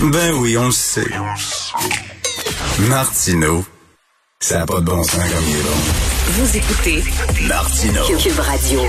Ben 0.00 0.32
oui, 0.40 0.56
on 0.56 0.66
le 0.66 0.70
sait. 0.70 1.06
Martineau, 2.88 3.64
ça 4.38 4.58
n'a 4.60 4.66
pas 4.66 4.80
de 4.80 4.84
bon 4.84 5.02
sens 5.02 5.16
comme 5.16 5.44
il 5.48 5.56
est 5.56 5.62
bon. 5.62 5.76
Vous 6.28 6.56
écoutez 6.56 7.02
Martineau. 7.48 8.04
Cube 8.22 8.38
Radio. 8.38 8.80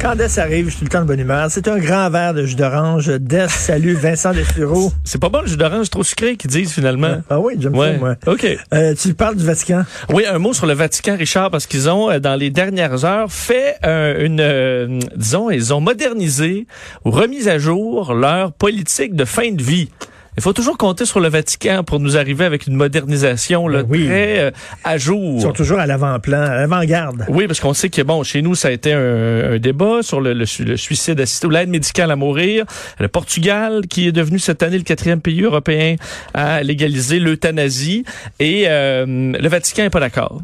Quand 0.00 0.16
Des 0.16 0.38
arrive, 0.38 0.66
je 0.66 0.70
suis 0.70 0.78
tout 0.80 0.84
le 0.84 0.90
temps 0.90 1.00
de 1.02 1.06
bonne 1.06 1.20
humeur. 1.20 1.48
C'est 1.50 1.68
un 1.68 1.78
grand 1.78 2.08
verre 2.10 2.32
de 2.32 2.46
jus 2.46 2.54
d'orange. 2.56 3.08
Des, 3.08 3.46
salut, 3.48 3.92
Vincent 3.94 4.32
Dessureau. 4.32 4.92
C'est 5.04 5.20
pas 5.20 5.28
bon 5.28 5.42
le 5.42 5.46
jus 5.46 5.56
d'orange 5.58 5.90
trop 5.90 6.02
sucré 6.02 6.36
qu'ils 6.36 6.50
disent 6.50 6.72
finalement. 6.72 7.18
Ah 7.28 7.38
oui, 7.40 7.54
j'aime 7.58 7.76
Ouais. 7.76 7.92
ça, 7.92 7.98
moi. 7.98 8.14
OK. 8.26 8.46
Euh, 8.72 8.94
tu 8.94 9.12
parles 9.14 9.36
du 9.36 9.44
Vatican. 9.44 9.84
Oui, 10.10 10.24
un 10.26 10.38
mot 10.38 10.54
sur 10.54 10.66
le 10.66 10.72
Vatican, 10.74 11.16
Richard, 11.18 11.50
parce 11.50 11.66
qu'ils 11.66 11.88
ont, 11.90 12.10
euh, 12.10 12.18
dans 12.18 12.34
les 12.34 12.50
dernières 12.50 13.04
heures, 13.04 13.30
fait 13.30 13.76
euh, 13.84 14.24
une, 14.24 14.40
euh, 14.40 15.00
disons, 15.16 15.50
ils 15.50 15.74
ont 15.74 15.80
modernisé 15.80 16.66
ou 17.04 17.10
remis 17.10 17.46
à 17.48 17.58
jour 17.58 18.14
leur 18.14 18.52
politique 18.52 19.14
de 19.14 19.24
fin 19.26 19.50
de 19.52 19.62
vie. 19.62 19.90
Il 20.36 20.42
faut 20.42 20.52
toujours 20.52 20.76
compter 20.76 21.04
sur 21.04 21.20
le 21.20 21.28
Vatican 21.28 21.84
pour 21.84 22.00
nous 22.00 22.16
arriver 22.16 22.44
avec 22.44 22.66
une 22.66 22.74
modernisation 22.74 23.68
là, 23.68 23.82
Ben 23.82 23.88
oui. 23.90 24.06
très 24.06 24.38
euh, 24.40 24.50
à 24.82 24.98
jour. 24.98 25.34
Ils 25.36 25.42
sont 25.42 25.52
toujours 25.52 25.78
à 25.78 25.86
l'avant-plan, 25.86 26.40
à 26.42 26.56
l'avant-garde. 26.56 27.24
Oui, 27.28 27.46
parce 27.46 27.60
qu'on 27.60 27.74
sait 27.74 27.88
que 27.88 28.02
bon, 28.02 28.22
chez 28.24 28.42
nous, 28.42 28.54
ça 28.54 28.68
a 28.68 28.70
été 28.72 28.92
un, 28.92 29.52
un 29.54 29.58
débat 29.58 30.02
sur 30.02 30.20
le, 30.20 30.32
le 30.32 30.44
le 30.64 30.76
suicide 30.76 31.20
assisté 31.20 31.46
ou 31.46 31.50
l'aide 31.50 31.68
médicale 31.68 32.10
à 32.10 32.16
mourir. 32.16 32.64
Le 32.98 33.08
Portugal, 33.08 33.82
qui 33.88 34.08
est 34.08 34.12
devenu 34.12 34.38
cette 34.38 34.62
année 34.62 34.76
le 34.78 34.84
quatrième 34.84 35.20
pays 35.20 35.42
européen 35.42 35.96
à 36.34 36.62
légaliser 36.62 37.18
l'euthanasie, 37.18 38.04
et 38.40 38.64
euh, 38.68 39.04
le 39.38 39.48
Vatican 39.48 39.84
est 39.84 39.90
pas 39.90 40.00
d'accord. 40.00 40.40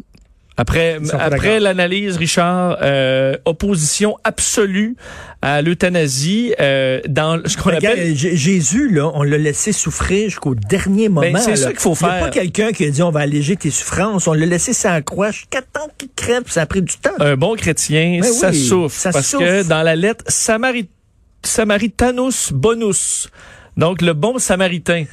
Après, 0.61 0.99
après 1.19 1.59
l'analyse, 1.59 2.17
Richard, 2.19 2.77
euh, 2.83 3.35
opposition 3.47 4.17
absolue 4.25 4.95
à 5.41 5.63
l'euthanasie 5.63 6.53
euh, 6.61 7.01
dans 7.09 7.41
ce 7.47 7.57
qu'on 7.57 7.71
Regarde, 7.71 7.99
appelle. 7.99 8.15
Jésus, 8.15 8.91
là, 8.91 9.11
on 9.15 9.23
l'a 9.23 9.39
laissé 9.39 9.73
souffrir 9.73 10.29
jusqu'au 10.29 10.55
dernier 10.55 11.09
moment. 11.09 11.33
Ben, 11.33 11.39
c'est 11.39 11.57
ça 11.57 11.71
qu'il 11.71 11.79
faut 11.81 11.95
Il 11.99 12.03
y 12.03 12.05
a 12.05 12.11
faire. 12.11 12.21
pas 12.21 12.29
quelqu'un 12.31 12.73
qui 12.73 12.85
a 12.85 12.91
dit 12.91 13.03
on 13.03 13.11
va 13.11 13.21
alléger 13.21 13.57
tes 13.57 13.71
souffrances. 13.71 14.27
On 14.29 14.35
l'a 14.35 14.45
laissé 14.45 14.75
sans 14.75 15.01
croix 15.01 15.31
jusqu'à 15.31 15.63
temps 15.63 15.89
qu'il 15.97 16.11
crève. 16.15 16.43
Ça 16.49 16.61
a 16.63 16.67
pris 16.67 16.83
du 16.83 16.95
temps. 16.99 17.11
Un 17.21 17.37
bon 17.37 17.55
chrétien, 17.57 18.19
Ben 18.21 18.31
ça 18.31 18.51
oui, 18.51 18.63
souffre. 18.63 18.95
ça 18.95 19.13
parce 19.13 19.27
souffre. 19.29 19.43
que 19.45 19.67
dans 19.67 19.83
la 19.83 19.97
lettre 19.97 20.25
Samari- 20.29 20.89
Samaritanus 21.43 22.53
Bonus, 22.53 23.29
donc 23.77 24.03
le 24.03 24.13
bon 24.13 24.39
samaritain, 24.39 25.05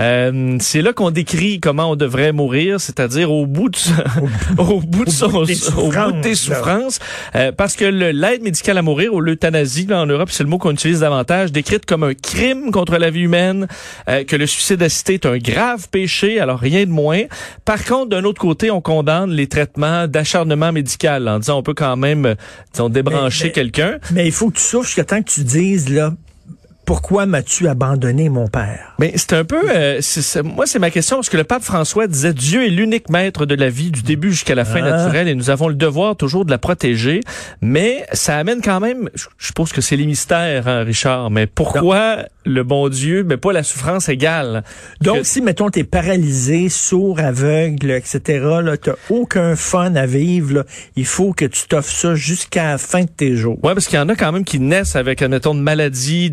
euh, 0.00 0.56
c'est 0.60 0.82
là 0.82 0.92
qu'on 0.92 1.10
décrit 1.10 1.60
comment 1.60 1.90
on 1.90 1.96
devrait 1.96 2.32
mourir, 2.32 2.80
c'est-à-dire 2.80 3.30
au 3.30 3.46
bout 3.46 3.68
de, 3.68 3.78
au 4.58 4.80
bout 4.80 5.04
de, 5.04 5.10
son, 5.10 5.28
bout 5.28 5.46
de 5.46 5.54
tes 5.54 5.72
au 5.76 5.90
bout 5.90 6.12
de 6.12 6.20
tes 6.20 6.34
souffrances, 6.34 6.98
Euh, 7.34 7.52
parce 7.52 7.74
que 7.74 7.84
l'aide 7.84 8.42
médicale 8.42 8.78
à 8.78 8.82
mourir 8.82 9.12
ou 9.14 9.20
l'euthanasie 9.20 9.86
en 9.92 10.06
Europe, 10.06 10.30
c'est 10.30 10.42
le 10.42 10.48
mot 10.48 10.58
qu'on 10.58 10.72
utilise 10.72 11.00
davantage, 11.00 11.52
décrite 11.52 11.86
comme 11.86 12.04
un 12.04 12.14
crime 12.14 12.70
contre 12.70 12.96
la 12.98 13.10
vie 13.10 13.22
humaine, 13.22 13.66
euh, 14.08 14.24
que 14.24 14.36
le 14.36 14.46
suicide 14.46 14.82
assisté 14.82 15.14
est 15.14 15.26
un 15.26 15.38
grave 15.38 15.88
péché, 15.90 16.40
alors 16.40 16.58
rien 16.58 16.84
de 16.84 16.90
moins. 16.90 17.22
Par 17.64 17.84
contre, 17.84 18.10
d'un 18.10 18.24
autre 18.24 18.40
côté, 18.40 18.70
on 18.70 18.80
condamne 18.80 19.30
les 19.30 19.46
traitements 19.46 20.06
d'acharnement 20.06 20.72
médical 20.72 21.28
en 21.28 21.38
disant 21.38 21.58
on 21.58 21.62
peut 21.62 21.74
quand 21.74 21.96
même, 21.96 22.34
disons, 22.72 22.88
débrancher 22.88 23.52
quelqu'un. 23.52 23.98
Mais 24.12 24.26
il 24.26 24.32
faut 24.32 24.50
que 24.50 24.56
tu 24.56 24.62
souffres 24.62 24.86
jusqu'à 24.86 25.04
temps 25.04 25.22
que 25.22 25.30
tu 25.30 25.44
dises, 25.44 25.88
là, 25.88 26.12
pourquoi 26.84 27.26
m'as-tu 27.26 27.68
abandonné, 27.68 28.28
mon 28.28 28.48
père? 28.48 28.94
Mais 28.98 29.12
c'est 29.16 29.32
un 29.32 29.44
peu, 29.44 29.60
euh, 29.74 30.00
moi 30.44 30.66
c'est 30.66 30.78
ma 30.78 30.90
question 30.90 31.16
parce 31.16 31.28
que 31.28 31.36
le 31.36 31.44
pape 31.44 31.62
François 31.62 32.06
disait 32.06 32.32
Dieu 32.32 32.64
est 32.66 32.70
l'unique 32.70 33.08
maître 33.10 33.46
de 33.46 33.54
la 33.54 33.68
vie 33.70 33.90
du 33.90 34.02
début 34.02 34.30
jusqu'à 34.30 34.54
la 34.54 34.64
fin 34.64 34.80
Ah. 34.82 34.90
naturelle 34.90 35.28
et 35.28 35.34
nous 35.34 35.50
avons 35.50 35.68
le 35.68 35.74
devoir 35.74 36.16
toujours 36.16 36.44
de 36.44 36.50
la 36.50 36.58
protéger. 36.58 37.20
Mais 37.60 38.06
ça 38.12 38.36
amène 38.38 38.60
quand 38.62 38.80
même, 38.80 39.08
je 39.14 39.26
suppose 39.46 39.72
que 39.72 39.80
c'est 39.80 39.96
les 39.96 40.06
mystères, 40.06 40.68
hein, 40.68 40.84
Richard. 40.84 41.30
Mais 41.30 41.46
pourquoi 41.46 42.26
le 42.46 42.62
bon 42.62 42.88
Dieu, 42.88 43.24
mais 43.24 43.36
pas 43.36 43.52
la 43.52 43.62
souffrance 43.62 44.08
égale? 44.08 44.62
Donc, 45.00 45.18
Que- 45.18 45.22
si, 45.24 45.40
mettons, 45.40 45.70
t'es 45.70 45.84
paralysé, 45.84 46.68
sourd, 46.68 47.18
aveugle, 47.20 47.90
etc., 47.92 48.20
là, 48.62 48.76
t'as 48.76 48.94
aucun 49.10 49.56
fun 49.56 49.94
à 49.96 50.06
vivre, 50.06 50.54
là, 50.54 50.64
il 50.96 51.06
faut 51.06 51.32
que 51.32 51.44
tu 51.46 51.66
t'offres 51.68 51.90
ça 51.90 52.14
jusqu'à 52.14 52.64
la 52.72 52.78
fin 52.78 53.02
de 53.02 53.08
tes 53.08 53.36
jours. 53.36 53.58
Ouais, 53.64 53.74
parce 53.74 53.86
qu'il 53.86 53.98
y 53.98 54.02
en 54.02 54.08
a 54.08 54.14
quand 54.16 54.30
même 54.32 54.44
qui 54.44 54.60
naissent 54.60 54.96
avec, 54.96 55.22
admettons, 55.22 55.54
une 55.54 55.62
maladie 55.62 56.30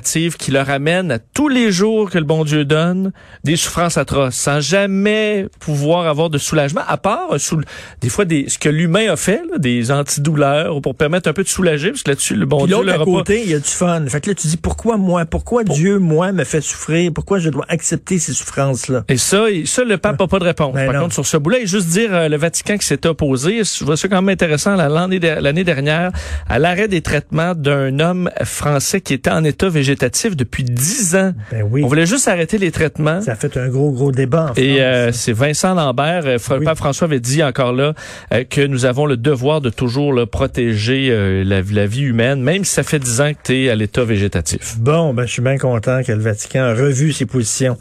qui 0.00 0.50
leur 0.50 0.70
amène 0.70 1.10
à 1.10 1.18
tous 1.18 1.48
les 1.48 1.72
jours 1.72 2.10
que 2.10 2.18
le 2.18 2.24
bon 2.24 2.44
Dieu 2.44 2.64
donne 2.64 3.12
des 3.44 3.56
souffrances 3.56 3.96
atroces, 3.98 4.34
sans 4.34 4.60
jamais 4.60 5.46
pouvoir 5.60 6.06
avoir 6.06 6.30
de 6.30 6.38
soulagement, 6.38 6.82
à 6.86 6.96
part 6.96 7.32
euh, 7.32 7.38
sous, 7.38 7.60
des 8.00 8.08
fois 8.08 8.24
des, 8.24 8.48
ce 8.48 8.58
que 8.58 8.68
l'humain 8.68 9.12
a 9.12 9.16
fait, 9.16 9.42
là, 9.50 9.58
des 9.58 9.90
antidouleurs 9.90 10.80
pour 10.80 10.94
permettre 10.94 11.28
un 11.28 11.32
peu 11.32 11.42
de 11.42 11.48
soulager, 11.48 11.90
parce 11.90 12.02
que 12.02 12.10
là-dessus, 12.10 12.34
le 12.36 12.46
bon 12.46 12.58
Puis 12.64 12.74
Dieu 12.74 12.82
leur 12.84 13.02
à 13.02 13.04
côté, 13.04 13.42
il 13.44 13.50
y 13.50 13.54
a 13.54 13.58
du 13.58 13.68
fun. 13.68 14.04
Fait 14.08 14.20
que 14.20 14.30
là, 14.30 14.34
tu 14.34 14.46
dis, 14.48 14.56
pourquoi 14.56 14.96
moi? 14.96 15.24
Pourquoi 15.24 15.64
Dieu, 15.64 15.98
moi, 15.98 16.32
me 16.32 16.44
fait 16.44 16.60
souffrir? 16.60 17.12
Pourquoi 17.12 17.38
je 17.38 17.50
dois 17.50 17.64
accepter 17.68 18.18
ces 18.18 18.32
souffrances-là? 18.32 19.04
Et 19.08 19.16
ça, 19.16 19.50
et 19.50 19.66
ça, 19.66 19.84
le 19.84 19.98
pape 19.98 20.20
n'a 20.20 20.26
pas 20.26 20.38
de 20.38 20.44
réponse. 20.44 20.74
Ben 20.74 20.86
Par 20.86 20.94
non. 20.94 21.00
contre, 21.02 21.14
sur 21.14 21.26
ce 21.26 21.36
bout-là, 21.36 21.58
et 21.60 21.66
juste 21.66 21.88
dire 21.88 22.14
euh, 22.14 22.28
le 22.28 22.36
Vatican 22.36 22.76
qui 22.78 22.86
s'est 22.86 23.06
opposé, 23.06 23.62
je 23.64 23.84
vois 23.84 23.96
ça 23.96 24.08
quand 24.08 24.22
même 24.22 24.28
intéressant 24.32 24.74
l'année 24.76 25.20
de- 25.20 25.40
l'année 25.40 25.64
dernière, 25.64 26.10
à 26.48 26.58
l'arrêt 26.58 26.88
des 26.88 27.00
traitements 27.02 27.54
d'un 27.54 27.98
homme 28.00 28.30
français 28.44 29.00
qui 29.00 29.14
était 29.14 29.30
en 29.30 29.44
état 29.44 29.68
végétatif 29.84 30.34
depuis 30.34 30.64
dix 30.64 31.14
ans. 31.14 31.32
Ben 31.52 31.62
oui. 31.70 31.82
On 31.84 31.88
voulait 31.88 32.06
juste 32.06 32.26
arrêter 32.26 32.56
les 32.56 32.70
traitements. 32.70 33.20
Ça 33.20 33.32
a 33.32 33.34
fait 33.36 33.56
un 33.58 33.68
gros, 33.68 33.90
gros 33.92 34.12
débat 34.12 34.52
en 34.52 34.54
Et 34.60 34.80
euh, 34.82 35.12
c'est 35.12 35.32
Vincent 35.34 35.74
Lambert, 35.74 36.22
euh, 36.24 36.38
Oui. 36.50 36.64
Pape 36.64 36.78
François 36.78 37.06
avait 37.06 37.20
dit 37.20 37.42
encore 37.42 37.72
là 37.74 37.92
euh, 38.32 38.44
que 38.48 38.62
nous 38.66 38.86
avons 38.86 39.04
le 39.04 39.16
devoir 39.18 39.60
de 39.60 39.68
toujours 39.68 40.14
là, 40.14 40.24
protéger 40.26 41.08
euh, 41.10 41.44
la, 41.44 41.60
la 41.60 41.86
vie 41.86 42.02
humaine, 42.02 42.40
même 42.40 42.64
si 42.64 42.72
ça 42.72 42.82
fait 42.82 42.98
dix 42.98 43.20
ans 43.20 43.32
que 43.32 43.38
tu 43.44 43.64
es 43.64 43.68
à 43.70 43.74
l'état 43.74 44.04
végétatif. 44.04 44.78
Bon, 44.78 45.12
ben, 45.12 45.26
je 45.26 45.32
suis 45.32 45.42
bien 45.42 45.58
content 45.58 46.02
que 46.02 46.12
le 46.12 46.20
Vatican 46.20 46.60
a 46.62 46.72
revu 46.74 47.12
ses 47.12 47.26
positions. 47.26 47.76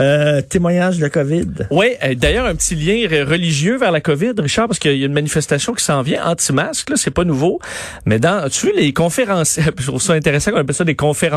Euh, 0.00 0.42
témoignage 0.42 0.98
de 0.98 1.02
la 1.02 1.10
COVID? 1.10 1.46
Oui, 1.70 1.86
d'ailleurs, 2.16 2.44
un 2.46 2.54
petit 2.54 2.74
lien 2.74 2.94
re- 3.08 3.22
religieux 3.24 3.78
vers 3.78 3.92
la 3.92 4.00
COVID, 4.02 4.32
Richard, 4.38 4.66
parce 4.68 4.78
qu'il 4.78 4.96
y 4.98 5.02
a 5.02 5.06
une 5.06 5.12
manifestation 5.14 5.72
qui 5.72 5.82
s'en 5.84 6.02
vient 6.02 6.22
anti-masque, 6.26 6.90
là, 6.90 6.96
c'est 6.96 7.10
pas 7.10 7.24
nouveau. 7.24 7.60
Mais 8.04 8.18
dans, 8.18 8.46
tu 8.50 8.66
vois, 8.66 8.76
les 8.78 8.92
conférenciers, 8.92 9.62
je 9.78 9.86
trouve 9.86 10.02
ça 10.02 10.12
intéressant 10.12 10.50
qu'on 10.50 10.58
appelle 10.58 10.74
ça 10.74 10.84
des 10.84 10.94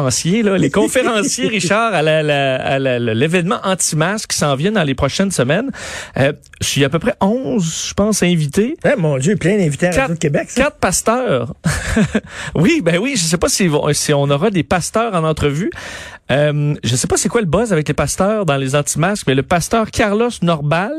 conférenciers, 0.10 0.44
là. 0.44 0.58
Les 0.58 0.70
conférenciers, 0.70 1.48
Richard, 1.48 1.94
à 1.94 2.02
la- 2.02 2.24
la- 2.24 2.56
à 2.56 2.80
la- 2.80 3.00
la- 3.00 3.14
l'événement 3.14 3.60
anti-masque 3.64 4.32
qui 4.32 4.38
s'en 4.38 4.56
vient 4.56 4.72
dans 4.72 4.84
les 4.84 4.96
prochaines 4.96 5.32
semaines. 5.32 5.72
Euh, 6.18 6.34
je 6.62 6.68
suis 6.68 6.84
à 6.84 6.90
peu 6.90 7.00
près 7.00 7.16
11, 7.22 7.88
je 7.90 7.94
pense, 7.94 8.24
invités. 8.24 8.76
Eh, 8.86 9.00
mon 9.00 9.18
Dieu, 9.18 9.36
plein 9.36 9.58
d'invités 9.58 9.88
à 9.88 9.92
Radio 10.02 10.16
Québec, 10.16 10.50
ça. 10.50 10.64
Quatre 10.64 10.78
pasteurs. 10.78 11.54
oui, 12.56 12.82
ben 12.84 12.98
oui, 12.98 13.14
je 13.16 13.24
sais 13.24 13.38
pas 13.38 13.50
si, 13.50 13.70
on 14.14 14.30
aura 14.30 14.50
des 14.50 14.64
pasteurs 14.64 15.14
en 15.16 15.24
entrevue. 15.24 15.70
Euh, 16.32 16.76
je 16.84 16.96
sais 16.96 17.08
pas 17.08 17.18
c'est 17.18 17.28
quoi 17.30 17.42
le 17.42 17.48
buzz 17.48 17.74
avec 17.74 17.88
les 17.88 17.94
pasteurs 17.96 18.46
dans 18.46 18.58
les 18.58 18.76
anti-masques, 18.76 19.26
mais 19.26 19.34
le 19.34 19.42
pasteur 19.42 19.90
Carlos 19.90 20.30
Norbal, 20.44 20.92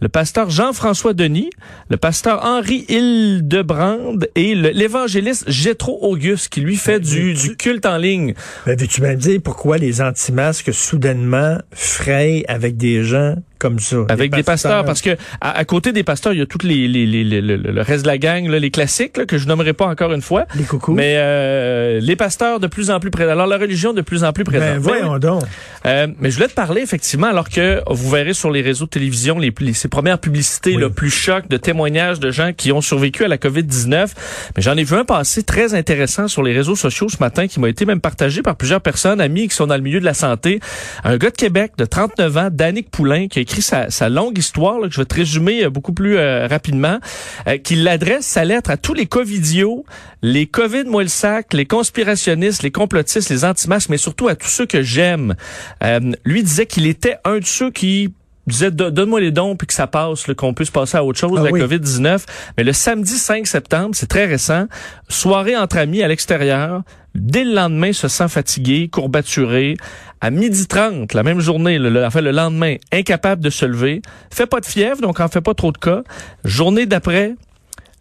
le 0.00 0.08
pasteur 0.08 0.50
Jean-François 0.50 1.14
Denis, 1.14 1.50
le 1.90 1.96
pasteur 1.96 2.44
Henri 2.44 2.84
Hildebrand 2.88 4.14
et 4.36 4.54
l'évangéliste 4.54 5.50
Gétro 5.50 5.98
Auguste 6.02 6.48
qui 6.50 6.60
lui 6.60 6.76
fait 6.76 7.00
du, 7.00 7.34
du 7.34 7.56
culte 7.56 7.86
en 7.86 7.96
ligne. 7.96 8.34
Ben, 8.66 8.76
veux-tu 8.78 9.02
me 9.02 9.14
dire 9.14 9.40
pourquoi 9.42 9.78
les 9.78 10.00
anti-masques 10.00 10.72
soudainement 10.72 11.58
frayent 11.72 12.44
avec 12.48 12.76
des 12.76 13.04
gens 13.04 13.36
comme 13.58 13.78
ça? 13.78 13.96
Avec 14.08 14.34
des 14.34 14.42
pasteurs, 14.42 14.84
parce 14.84 15.00
que 15.02 15.10
à, 15.40 15.58
à 15.58 15.64
côté 15.64 15.92
des 15.92 16.02
pasteurs, 16.04 16.32
il 16.32 16.38
y 16.38 16.42
a 16.42 16.46
tout 16.46 16.58
les, 16.62 16.88
les, 16.88 17.06
les- 17.06 17.24
les- 17.24 17.40
le, 17.40 17.56
le 17.56 17.80
reste 17.82 18.02
de 18.02 18.08
la 18.08 18.18
gang, 18.18 18.46
là, 18.48 18.58
les 18.58 18.70
classiques 18.70 19.16
là, 19.16 19.26
que 19.26 19.38
je 19.38 19.46
nommerai 19.46 19.72
pas 19.72 19.86
encore 19.86 20.12
une 20.12 20.22
fois. 20.22 20.46
Les 20.56 20.64
coucous. 20.64 20.92
Mais 20.94 21.14
euh, 21.16 22.00
les 22.00 22.16
pasteurs 22.16 22.60
de 22.60 22.66
plus 22.66 22.90
en 22.90 23.00
plus 23.00 23.10
présents. 23.10 23.32
Alors 23.32 23.46
la 23.46 23.58
religion 23.58 23.92
de 23.92 24.00
plus 24.00 24.24
en 24.24 24.32
plus 24.32 24.44
présente. 24.44 24.68
ben, 24.68 24.78
voyons 24.78 25.12
Mais, 25.14 25.18
donc. 25.20 25.42
euh, 25.86 26.06
mais 26.18 26.30
je 26.30 26.36
voulais 26.36 26.48
te 26.48 26.54
parler 26.54 26.80
effectivement, 26.82 27.26
alors 27.28 27.48
que 27.48 27.80
vous 27.90 28.10
verrez 28.10 28.34
sur 28.34 28.50
les 28.50 28.62
réseaux 28.62 28.84
de 28.86 28.90
télévision 28.90 29.38
les, 29.38 29.52
les- 29.60 29.72
ces 29.74 29.88
premières 29.88 30.18
publicités 30.18 30.74
Oui. 30.74 30.80
le 30.80 30.90
plus 30.90 31.10
choc 31.10 31.48
de 31.48 31.56
témoignages 31.56 32.20
de 32.20 32.30
gens 32.30 32.52
qui 32.52 32.72
ont 32.72 32.80
survécu 32.80 33.24
à 33.24 33.28
la 33.28 33.36
COVID-19. 33.36 34.08
Mais 34.56 34.62
j'en 34.62 34.76
ai 34.76 34.84
vu 34.84 34.94
un 34.96 35.04
passer 35.04 35.42
très 35.42 35.74
intéressant 35.74 36.28
sur 36.28 36.42
les 36.42 36.52
réseaux 36.52 36.76
sociaux 36.76 37.08
ce 37.08 37.16
matin 37.20 37.46
qui 37.46 37.60
m'a 37.60 37.68
été 37.68 37.84
même 37.84 38.00
partagé 38.00 38.42
par 38.42 38.56
plusieurs 38.56 38.80
personnes, 38.80 39.20
amis 39.20 39.48
qui 39.48 39.54
sont 39.54 39.66
dans 39.66 39.76
le 39.76 39.82
milieu 39.82 40.00
de 40.00 40.04
la 40.04 40.14
santé. 40.14 40.60
Un 41.04 41.16
gars 41.16 41.30
de 41.30 41.36
Québec 41.36 41.72
de 41.78 41.84
39 41.84 42.36
ans, 42.36 42.48
Danick 42.52 42.90
Poulain, 42.90 43.28
qui 43.28 43.38
a 43.38 43.42
écrit 43.48 43.62
sa, 43.62 43.90
sa 43.90 44.08
longue 44.08 44.36
histoire, 44.36 44.78
là, 44.78 44.88
que 44.88 44.94
je 44.94 45.00
vais 45.00 45.06
te 45.06 45.14
résumer 45.14 45.64
euh, 45.64 45.70
beaucoup 45.70 45.92
plus 45.92 46.18
euh, 46.18 46.46
rapidement, 46.46 46.98
euh, 47.46 47.56
qu'il 47.56 47.86
adresse 47.88 48.26
sa 48.26 48.44
lettre 48.44 48.70
à 48.70 48.76
tous 48.76 48.94
les 48.94 49.06
covidios, 49.06 49.84
les 50.22 50.46
covid 50.46 50.84
sac, 51.06 51.54
les 51.54 51.64
conspirationnistes, 51.66 52.62
les 52.62 52.70
complotistes, 52.70 53.30
les 53.30 53.44
anti-masques, 53.44 53.88
mais 53.88 53.96
surtout 53.96 54.28
à 54.28 54.34
tous 54.34 54.48
ceux 54.48 54.66
que 54.66 54.82
j'aime. 54.82 55.34
Euh, 55.82 56.12
lui 56.24 56.42
disait 56.42 56.66
qu'il 56.66 56.86
était 56.86 57.16
un 57.24 57.38
de 57.38 57.46
ceux 57.46 57.70
qui 57.70 58.12
disait 58.48 58.70
donne-moi 58.70 59.20
les 59.20 59.30
dons 59.30 59.56
puis 59.56 59.66
que 59.66 59.74
ça 59.74 59.86
passe, 59.86 60.24
qu'on 60.36 60.54
puisse 60.54 60.70
passer 60.70 60.96
à 60.96 61.04
autre 61.04 61.18
chose, 61.18 61.38
Ah 61.40 61.44
la 61.44 61.50
oui. 61.50 61.60
COVID-19. 61.60 62.24
Mais 62.56 62.64
le 62.64 62.72
samedi 62.72 63.12
5 63.16 63.46
septembre, 63.46 63.90
c'est 63.94 64.06
très 64.08 64.26
récent, 64.26 64.66
soirée 65.08 65.56
entre 65.56 65.78
amis 65.78 66.02
à 66.02 66.08
l'extérieur. 66.08 66.82
Dès 67.14 67.44
le 67.44 67.54
lendemain, 67.54 67.92
se 67.92 68.06
sent 68.08 68.28
fatigué, 68.28 68.88
courbaturé. 68.88 69.76
À 70.20 70.30
midi 70.30 70.66
30, 70.66 71.14
la 71.14 71.22
même 71.22 71.40
journée, 71.40 71.78
le, 71.78 71.90
le- 71.90 72.04
enfin 72.04 72.20
le 72.20 72.30
lendemain, 72.32 72.76
incapable 72.92 73.42
de 73.42 73.50
se 73.50 73.64
lever. 73.64 74.02
Fait 74.32 74.46
pas 74.46 74.60
de 74.60 74.66
fièvre, 74.66 75.00
donc 75.00 75.18
en 75.20 75.28
fait 75.28 75.40
pas 75.40 75.54
trop 75.54 75.72
de 75.72 75.78
cas. 75.78 76.02
Journée 76.44 76.86
d'après, 76.86 77.34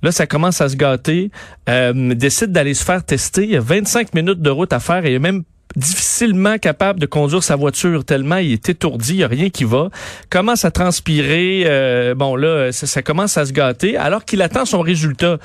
Là, 0.03 0.11
ça 0.11 0.27
commence 0.27 0.61
à 0.61 0.69
se 0.69 0.75
gâter. 0.75 1.31
Euh, 1.67 2.13
décide 2.13 2.51
d'aller 2.51 2.75
se 2.75 2.85
faire 2.85 3.03
tester. 3.03 3.45
Il 3.45 3.49
y 3.49 3.55
a 3.55 3.61
25 3.61 4.13
minutes 4.13 4.41
de 4.43 4.49
route 4.51 4.71
à 4.71 4.79
faire 4.79 5.03
et 5.05 5.09
il 5.09 5.15
est 5.15 5.19
même 5.19 5.41
difficilement 5.75 6.57
capable 6.57 6.99
de 6.99 7.05
conduire 7.05 7.43
sa 7.43 7.55
voiture 7.55 8.03
tellement 8.05 8.37
il 8.37 8.53
est 8.53 8.69
étourdi, 8.69 9.13
il 9.13 9.17
n'y 9.17 9.23
a 9.23 9.27
rien 9.27 9.49
qui 9.49 9.63
va. 9.63 9.89
Commence 10.29 10.65
à 10.65 10.71
transpirer. 10.71 11.63
euh, 11.65 12.15
bon, 12.15 12.35
là, 12.35 12.71
ça, 12.71 12.87
ça 12.87 13.01
commence 13.01 13.37
à 13.37 13.45
se 13.45 13.53
gâter 13.53 13.97
alors 13.97 14.25
qu'il 14.25 14.41
attend 14.41 14.65
son 14.65 14.81
résultat. 14.81 15.37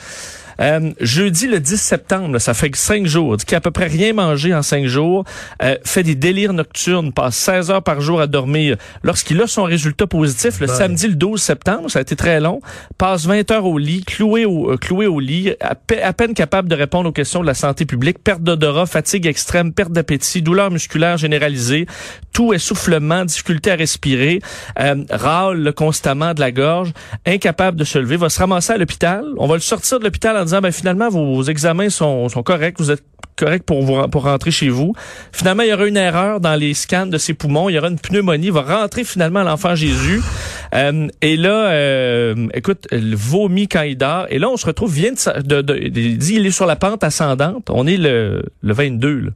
Euh, 0.61 0.93
jeudi 1.01 1.47
le 1.47 1.61
10 1.61 1.77
septembre, 1.81 2.33
là, 2.33 2.39
ça 2.39 2.55
fait 2.55 2.75
cinq 2.75 3.07
jours, 3.07 3.37
qu'il 3.37 3.55
a 3.55 3.59
à 3.59 3.61
peu 3.61 3.71
près 3.71 3.87
rien 3.87 4.13
mangé 4.13 4.55
en 4.55 4.63
cinq 4.63 4.87
jours, 4.87 5.25
euh, 5.63 5.77
fait 5.85 6.03
des 6.03 6.15
délires 6.15 6.53
nocturnes, 6.53 7.13
passe 7.13 7.37
16 7.37 7.71
heures 7.71 7.83
par 7.83 8.01
jour 8.01 8.21
à 8.21 8.27
dormir. 8.27 8.77
Lorsqu'il 9.03 9.41
a 9.43 9.47
son 9.47 9.65
résultat 9.65 10.07
positif, 10.07 10.61
le 10.61 10.67
Ben. 10.67 10.75
samedi 10.75 11.09
le 11.09 11.15
12 11.15 11.41
septembre, 11.41 11.91
ça 11.91 11.99
a 11.99 12.03
été 12.03 12.17
très 12.17 12.41
long, 12.41 12.61
passe 12.99 13.25
20 13.27 13.51
heures 13.51 13.67
au 13.67 13.79
lit, 13.79 14.05
cloué 14.05 14.45
au, 14.45 14.73
euh, 14.73 14.77
cloué 14.77 15.07
au 15.07 15.21
lit, 15.21 15.53
à, 15.61 15.75
pe- 15.75 16.03
à 16.03 16.13
peine 16.13 16.35
capable 16.35 16.69
de 16.69 16.75
répondre 16.75 17.09
aux 17.09 17.13
questions 17.13 17.41
de 17.41 17.47
la 17.47 17.55
santé 17.55 17.85
publique, 17.87 18.19
perte 18.23 18.43
d'odorat, 18.43 18.87
fatigue 18.87 19.27
extrême, 19.27 19.73
perte 19.73 19.93
d'appétit, 19.93 20.43
douleur 20.43 20.71
musculaire 20.71 21.17
généralisée, 21.17 21.87
tout 22.33 22.53
essoufflement, 22.53 23.25
difficulté 23.25 23.71
à 23.71 23.75
respirer, 23.77 24.41
euh, 24.81 25.05
râle 25.11 25.73
constamment 25.75 26.35
de 26.35 26.41
la 26.41 26.51
gorge, 26.53 26.93
incapable 27.27 27.77
de 27.79 27.85
se 27.85 27.99
lever, 27.99 28.17
va 28.17 28.29
se 28.29 28.39
ramasser 28.39 28.73
à 28.73 28.79
l'hôpital. 28.79 29.25
On 29.39 29.47
va 29.47 29.55
le 29.55 29.61
sortir 29.61 29.99
de 29.99 30.05
l'hôpital 30.05 30.37
en 30.43 30.45
disant, 30.45 30.61
ben 30.61 30.73
finalement, 30.73 31.09
vos 31.09 31.43
examens 31.45 31.89
sont, 31.91 32.29
sont 32.29 32.43
corrects, 32.43 32.77
vous 32.79 32.91
êtes 32.91 33.03
correct 33.37 33.65
pour 33.65 33.83
vous 33.83 34.07
pour 34.09 34.25
rentrer 34.25 34.51
chez 34.51 34.69
vous. 34.69 34.93
Finalement, 35.33 35.63
il 35.63 35.71
y 35.71 35.73
aura 35.73 35.87
une 35.87 35.97
erreur 35.97 36.39
dans 36.41 36.55
les 36.55 36.75
scans 36.75 37.07
de 37.07 37.17
ses 37.19 37.33
poumons, 37.35 37.69
il 37.69 37.75
y 37.75 37.79
aura 37.79 37.89
une 37.89 37.99
pneumonie, 37.99 38.47
il 38.47 38.53
va 38.53 38.61
rentrer 38.63 39.05
finalement 39.05 39.41
à 39.41 39.45
l'enfant 39.45 39.75
Jésus. 39.75 40.21
Euh, 40.75 41.09
et 41.23 41.37
là, 41.37 41.71
euh, 41.71 42.49
écoute, 42.55 42.87
le 42.93 43.17
vomi 43.17 43.69
quand 43.69 43.83
il 43.83 43.97
dort. 43.97 44.27
Et 44.31 44.39
là, 44.39 44.49
on 44.51 44.57
se 44.57 44.67
retrouve, 44.67 44.93
vient 44.93 45.13
de, 45.13 45.41
de, 45.41 45.63
de- 45.63 45.89
dit, 45.89 46.35
il 46.35 46.47
est 46.47 46.51
sur 46.51 46.67
la 46.67 46.77
pente 46.77 47.03
ascendante. 47.05 47.69
On 47.71 47.87
est 47.87 47.97
le, 47.97 48.43
le 48.63 48.73
22, 48.75 49.19
là. 49.19 49.31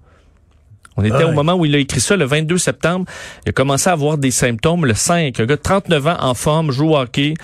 On 0.97 1.05
était 1.05 1.17
Ah 1.21 1.27
au 1.27 1.33
moment 1.33 1.55
où 1.55 1.67
il 1.67 1.75
a 1.75 1.79
écrit 1.79 2.01
ça, 2.01 2.17
le 2.17 2.25
22 2.25 2.59
septembre. 2.59 3.05
Il 3.45 3.51
a 3.51 3.53
commencé 3.53 3.91
à 3.91 3.93
avoir 3.93 4.19
des 4.19 4.31
symptômes 4.31 4.87
le 4.87 4.95
5. 4.95 5.39
Un 5.39 5.45
gars 5.45 5.57
de 5.57 5.61
39 5.61 6.07
ans 6.07 6.17
en 6.21 6.35
forme, 6.35 6.71
joue 6.71 6.91
au 6.91 6.97
hockey, 6.97 7.35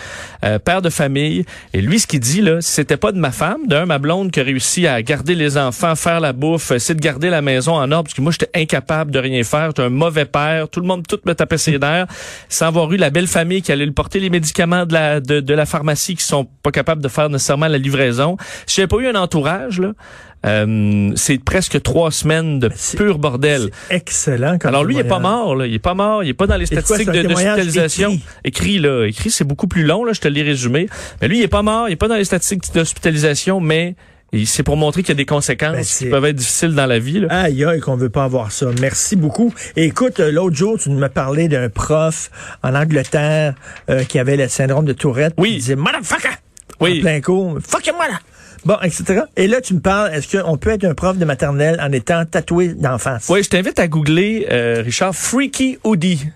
euh, 0.44 0.58
père 0.58 0.82
de 0.82 0.90
famille. 0.90 1.44
Et 1.74 1.82
lui, 1.82 1.98
ce 1.98 2.06
qu'il 2.06 2.20
dit, 2.20 2.40
là, 2.40 2.60
c'était 2.60 2.96
pas 2.96 3.12
de 3.12 3.18
ma 3.18 3.30
femme, 3.30 3.66
d'un, 3.66 3.86
ma 3.86 3.98
blonde 3.98 4.30
qui 4.30 4.40
a 4.40 4.42
réussi 4.42 4.86
à 4.86 5.02
garder 5.02 5.34
les 5.34 5.58
enfants, 5.58 5.94
faire 5.94 6.20
la 6.20 6.32
bouffe, 6.32 6.70
essayer 6.70 6.94
de 6.94 7.00
garder 7.00 7.30
la 7.30 7.42
maison 7.42 7.74
en 7.74 7.90
ordre, 7.92 8.04
parce 8.04 8.14
que 8.14 8.22
moi, 8.22 8.32
j'étais 8.32 8.50
incapable 8.54 9.10
de 9.10 9.18
rien 9.18 9.42
faire. 9.42 9.66
J'étais 9.66 9.82
un 9.82 9.90
mauvais 9.90 10.24
père. 10.24 10.68
Tout 10.68 10.80
le 10.80 10.86
monde, 10.86 11.06
tout 11.06 11.18
me 11.26 11.34
tapait 11.34 11.58
ses 11.58 11.78
nerfs. 11.78 12.06
Sans 12.48 12.66
avoir 12.66 12.90
eu 12.92 12.96
la 12.96 13.10
belle 13.10 13.26
famille 13.26 13.62
qui 13.62 13.72
allait 13.72 13.84
lui 13.84 13.92
porter 13.92 14.20
les 14.20 14.30
médicaments 14.30 14.86
de 14.86 14.94
la, 14.94 15.20
de, 15.20 15.40
de 15.40 15.54
la 15.54 15.66
pharmacie 15.66 16.14
qui 16.16 16.24
sont 16.24 16.46
pas 16.62 16.70
capables 16.70 17.02
de 17.02 17.08
faire 17.08 17.28
nécessairement 17.28 17.68
la 17.68 17.78
livraison. 17.78 18.36
Si 18.66 18.76
j'avais 18.76 18.88
pas 18.88 18.96
eu 18.98 19.08
un 19.08 19.14
entourage, 19.14 19.78
là, 19.78 19.92
euh, 20.44 21.12
c'est 21.16 21.38
presque 21.38 21.80
trois 21.82 22.10
semaines 22.10 22.58
de 22.58 22.70
pur 22.96 23.18
bordel. 23.18 23.70
Excellent. 23.90 24.58
comme 24.58 24.68
Alors 24.68 24.84
lui, 24.84 24.94
il 24.94 25.00
est 25.00 25.04
pas 25.04 25.18
mort, 25.18 25.54
là. 25.54 25.66
Il 25.66 25.74
est 25.74 25.78
pas 25.78 25.94
mort. 25.94 26.24
Il 26.24 26.30
est 26.30 26.34
pas 26.34 26.46
dans 26.46 26.56
les 26.56 26.66
quoi, 26.66 26.80
statistiques 26.82 27.10
de- 27.10 27.22
d'hospitalisation. 27.28 28.10
écrit? 28.10 28.24
Écrit, 28.44 28.78
là. 28.78 29.04
Écrit, 29.06 29.30
c'est 29.30 29.44
beaucoup 29.44 29.68
plus 29.68 29.84
long, 29.84 30.04
là. 30.04 30.12
Je 30.12 30.20
te 30.20 30.28
l'ai 30.28 30.42
résumé. 30.42 30.88
Mais 31.20 31.28
lui, 31.28 31.38
il 31.38 31.42
est 31.42 31.48
pas 31.48 31.62
mort. 31.62 31.88
Il 31.88 31.92
est 31.92 31.96
pas 31.96 32.08
dans 32.08 32.16
les 32.16 32.24
statistiques 32.24 32.74
d'hospitalisation, 32.74 33.60
mais 33.60 33.94
c'est 34.46 34.62
pour 34.62 34.76
montrer 34.78 35.02
qu'il 35.02 35.10
y 35.10 35.12
a 35.12 35.16
des 35.16 35.26
conséquences 35.26 35.76
Ben, 35.76 35.84
qui 35.84 36.06
peuvent 36.06 36.24
être 36.24 36.36
difficiles 36.36 36.74
dans 36.74 36.86
la 36.86 36.98
vie, 36.98 37.20
là. 37.20 37.28
Aïe, 37.30 37.64
aïe, 37.64 37.80
qu'on 37.80 37.96
veut 37.96 38.08
pas 38.08 38.24
avoir 38.24 38.50
ça. 38.50 38.66
Merci 38.80 39.14
beaucoup. 39.14 39.52
Et 39.76 39.84
écoute, 39.84 40.20
euh, 40.20 40.32
l'autre 40.32 40.56
jour, 40.56 40.78
tu 40.78 40.88
me 40.90 41.08
parlais 41.08 41.48
d'un 41.48 41.68
prof 41.68 42.30
en 42.62 42.74
Angleterre 42.74 43.54
euh, 43.90 44.04
qui 44.04 44.18
avait 44.18 44.38
le 44.38 44.48
syndrome 44.48 44.86
de 44.86 44.94
Tourette. 44.94 45.34
Oui. 45.36 45.50
Il 45.52 45.58
disait, 45.58 45.76
motherfucker! 45.76 46.30
Oui. 46.80 46.98
En 46.98 47.02
plein 47.02 47.20
cours. 47.20 47.58
Fuck-moi 47.64 48.08
là! 48.08 48.18
Bon, 48.64 48.76
etc. 48.82 49.22
Et 49.36 49.48
là, 49.48 49.60
tu 49.60 49.74
me 49.74 49.80
parles, 49.80 50.14
est-ce 50.14 50.36
qu'on 50.36 50.56
peut 50.56 50.70
être 50.70 50.84
un 50.84 50.94
prof 50.94 51.18
de 51.18 51.24
maternelle 51.24 51.80
en 51.80 51.90
étant 51.92 52.24
tatoué 52.24 52.68
d'en 52.68 52.98
face? 52.98 53.28
Oui, 53.28 53.42
je 53.42 53.48
t'invite 53.48 53.78
à 53.78 53.88
googler, 53.88 54.46
euh, 54.50 54.82
Richard, 54.84 55.14
Freaky 55.14 55.78
Hoodie. 55.82 56.26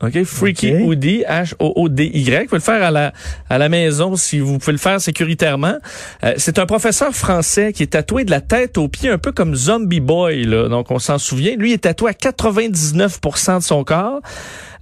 OK? 0.00 0.22
Freaky 0.24 0.74
OK. 0.74 0.80
Hoodie, 0.86 1.24
H-O-O-D-Y. 1.28 2.42
Vous 2.42 2.44
pouvez 2.46 2.58
le 2.58 2.60
faire 2.60 2.82
à 2.82 2.90
la, 2.90 3.12
à 3.50 3.58
la 3.58 3.68
maison 3.68 4.16
si 4.16 4.38
vous 4.38 4.58
pouvez 4.58 4.72
le 4.72 4.78
faire 4.78 5.00
sécuritairement. 5.00 5.76
Euh, 6.24 6.34
c'est 6.36 6.58
un 6.58 6.66
professeur 6.66 7.12
français 7.14 7.72
qui 7.72 7.82
est 7.82 7.88
tatoué 7.88 8.24
de 8.24 8.30
la 8.30 8.40
tête 8.40 8.78
aux 8.78 8.88
pieds, 8.88 9.10
un 9.10 9.18
peu 9.18 9.32
comme 9.32 9.54
Zombie 9.54 10.00
Boy, 10.00 10.44
là. 10.44 10.68
Donc, 10.68 10.90
on 10.90 10.98
s'en 10.98 11.18
souvient. 11.18 11.56
Lui, 11.56 11.70
il 11.70 11.74
est 11.74 11.78
tatoué 11.78 12.10
à 12.10 12.14
99% 12.14 13.58
de 13.58 13.62
son 13.62 13.82
corps. 13.84 14.20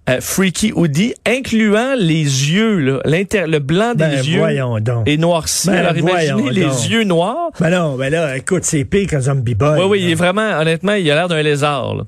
Euh, 0.09 0.21
Freaky 0.21 0.73
Hoodie, 0.73 1.15
incluant 1.27 1.95
les 1.99 2.23
yeux, 2.23 2.79
là, 2.79 3.01
le 3.05 3.59
blanc 3.59 3.91
des 3.95 4.05
Ben, 4.05 4.23
yeux 4.25 4.39
voyons 4.39 4.79
donc. 4.79 5.09
est 5.09 5.17
noirci. 5.17 5.67
Ben, 5.69 5.79
Alors, 5.85 5.97
imaginez 5.97 6.51
les 6.53 6.67
donc. 6.67 6.89
yeux 6.89 7.03
noirs. 7.03 7.51
Ben 7.59 7.71
non, 7.71 7.97
ben 7.97 8.13
là, 8.13 8.37
écoute, 8.37 8.63
c'est 8.65 8.85
pire 8.85 9.09
qu'un 9.09 9.21
zombie 9.21 9.57
boy. 9.57 9.79
Oui, 9.81 9.85
oui, 9.89 10.01
il 10.05 10.11
est 10.13 10.15
vraiment, 10.15 10.61
honnêtement, 10.61 10.93
il 10.93 11.11
a 11.11 11.15
l'air 11.17 11.29
d'un 11.29 11.43
lézard, 11.43 11.97
là. 11.97 12.05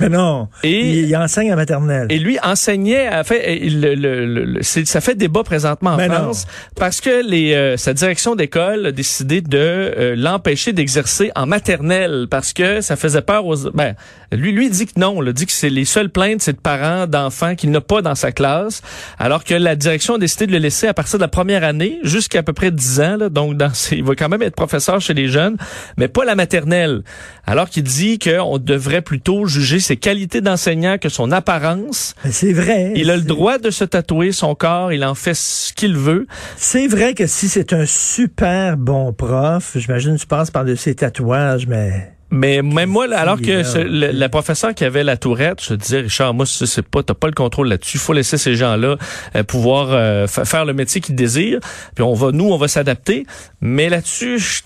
Non. 0.10 0.48
Et- 0.62 0.80
il, 0.80 1.08
il 1.08 1.16
enseigne 1.16 1.52
en 1.52 1.56
maternelle. 1.56 2.06
Et 2.10 2.18
lui 2.18 2.38
enseignait, 2.42 3.06
a 3.06 3.24
fait, 3.24 3.58
il- 3.62 3.80
le, 3.80 3.94
le- 3.94 4.44
le- 4.44 4.62
ça 4.62 5.00
fait 5.00 5.14
débat 5.14 5.42
présentement 5.42 5.90
en 5.92 5.96
France 6.14 6.46
parce 6.76 7.00
que 7.00 7.26
les, 7.26 7.54
euh, 7.54 7.76
sa 7.76 7.92
direction 7.94 8.34
d'école 8.34 8.86
a 8.86 8.92
décidé 8.92 9.40
de 9.40 9.56
euh, 9.58 10.14
l'empêcher 10.16 10.72
d'exercer 10.72 11.30
en 11.34 11.46
maternelle 11.46 12.26
parce 12.30 12.52
que 12.52 12.80
ça 12.80 12.96
faisait 12.96 13.22
peur 13.22 13.46
aux. 13.46 13.56
Ben, 13.72 13.94
lui, 14.32 14.52
lui 14.52 14.70
dit 14.70 14.86
que 14.86 14.98
non, 14.98 15.22
il 15.22 15.32
dit 15.32 15.46
que 15.46 15.52
c'est 15.52 15.70
les 15.70 15.84
seules 15.84 16.10
plaintes, 16.10 16.42
c'est 16.42 16.52
de 16.54 16.60
parents 16.60 17.06
d'enfants 17.06 17.54
qu'il 17.54 17.70
n'a 17.70 17.80
pas 17.80 18.02
dans 18.02 18.14
sa 18.14 18.32
classe, 18.32 18.82
alors 19.18 19.44
que 19.44 19.54
la 19.54 19.76
direction 19.76 20.14
a 20.14 20.18
décidé 20.18 20.46
de 20.46 20.52
le 20.52 20.58
laisser 20.58 20.86
à 20.88 20.94
partir 20.94 21.18
de 21.18 21.24
la 21.24 21.28
première 21.28 21.64
année 21.64 21.98
jusqu'à 22.02 22.40
à 22.40 22.42
peu 22.42 22.52
près 22.52 22.70
10 22.70 23.00
ans. 23.00 23.16
Là, 23.18 23.28
donc, 23.28 23.56
dans 23.56 23.72
ses- 23.72 23.96
il 23.96 24.04
va 24.04 24.14
quand 24.14 24.28
même 24.28 24.42
être 24.42 24.56
professeur 24.56 25.00
chez 25.00 25.14
les 25.14 25.28
jeunes, 25.28 25.56
mais 25.96 26.08
pas 26.08 26.24
la 26.24 26.34
maternelle. 26.34 27.02
Alors 27.46 27.68
qu'il 27.70 27.84
dit 27.84 28.18
qu'on 28.18 28.58
devrait 28.58 29.00
plutôt 29.02 29.46
juger 29.46 29.78
ses 29.86 29.96
qualités 29.96 30.40
d'enseignant 30.40 30.98
que 30.98 31.08
son 31.08 31.30
apparence. 31.32 32.14
Ben, 32.24 32.32
c'est 32.32 32.52
vrai. 32.52 32.92
Il 32.96 33.10
a 33.10 33.16
le 33.16 33.22
droit 33.22 33.58
de 33.58 33.70
se 33.70 33.84
tatouer 33.84 34.32
son 34.32 34.54
corps, 34.54 34.92
il 34.92 35.04
en 35.04 35.14
fait 35.14 35.34
ce 35.34 35.72
qu'il 35.72 35.96
veut. 35.96 36.26
C'est 36.56 36.88
vrai 36.88 37.14
que 37.14 37.26
si 37.26 37.48
c'est 37.48 37.72
un 37.72 37.86
super 37.86 38.76
bon 38.76 39.12
prof, 39.12 39.72
j'imagine 39.76 40.16
tu 40.16 40.26
passes 40.26 40.50
par 40.50 40.64
de 40.64 40.74
ses 40.74 40.94
tatouages, 40.94 41.66
mais... 41.66 42.12
Mais 42.28 42.60
même 42.60 42.90
moi, 42.90 43.06
alors 43.14 43.40
que 43.40 43.62
ce- 43.62 43.78
le- 43.78 44.10
la 44.10 44.28
professeure 44.28 44.74
qui 44.74 44.82
avait 44.84 45.04
la 45.04 45.16
tourette, 45.16 45.62
je 45.64 45.74
disais, 45.74 46.00
Richard, 46.00 46.34
moi, 46.34 46.44
c'est 46.44 46.82
pas, 46.82 47.04
t'as 47.04 47.14
pas 47.14 47.28
le 47.28 47.32
contrôle 47.34 47.68
là-dessus. 47.68 47.98
faut 47.98 48.12
laisser 48.12 48.36
ces 48.36 48.56
gens-là 48.56 48.96
euh, 49.36 49.44
pouvoir 49.44 49.90
euh, 49.92 50.26
fa- 50.26 50.44
faire 50.44 50.64
le 50.64 50.72
métier 50.72 51.00
qu'ils 51.00 51.14
désirent. 51.14 51.60
Puis 51.94 52.02
on 52.02 52.14
va, 52.14 52.32
nous, 52.32 52.46
on 52.50 52.56
va 52.58 52.66
s'adapter. 52.66 53.26
Mais 53.60 53.88
là-dessus, 53.88 54.62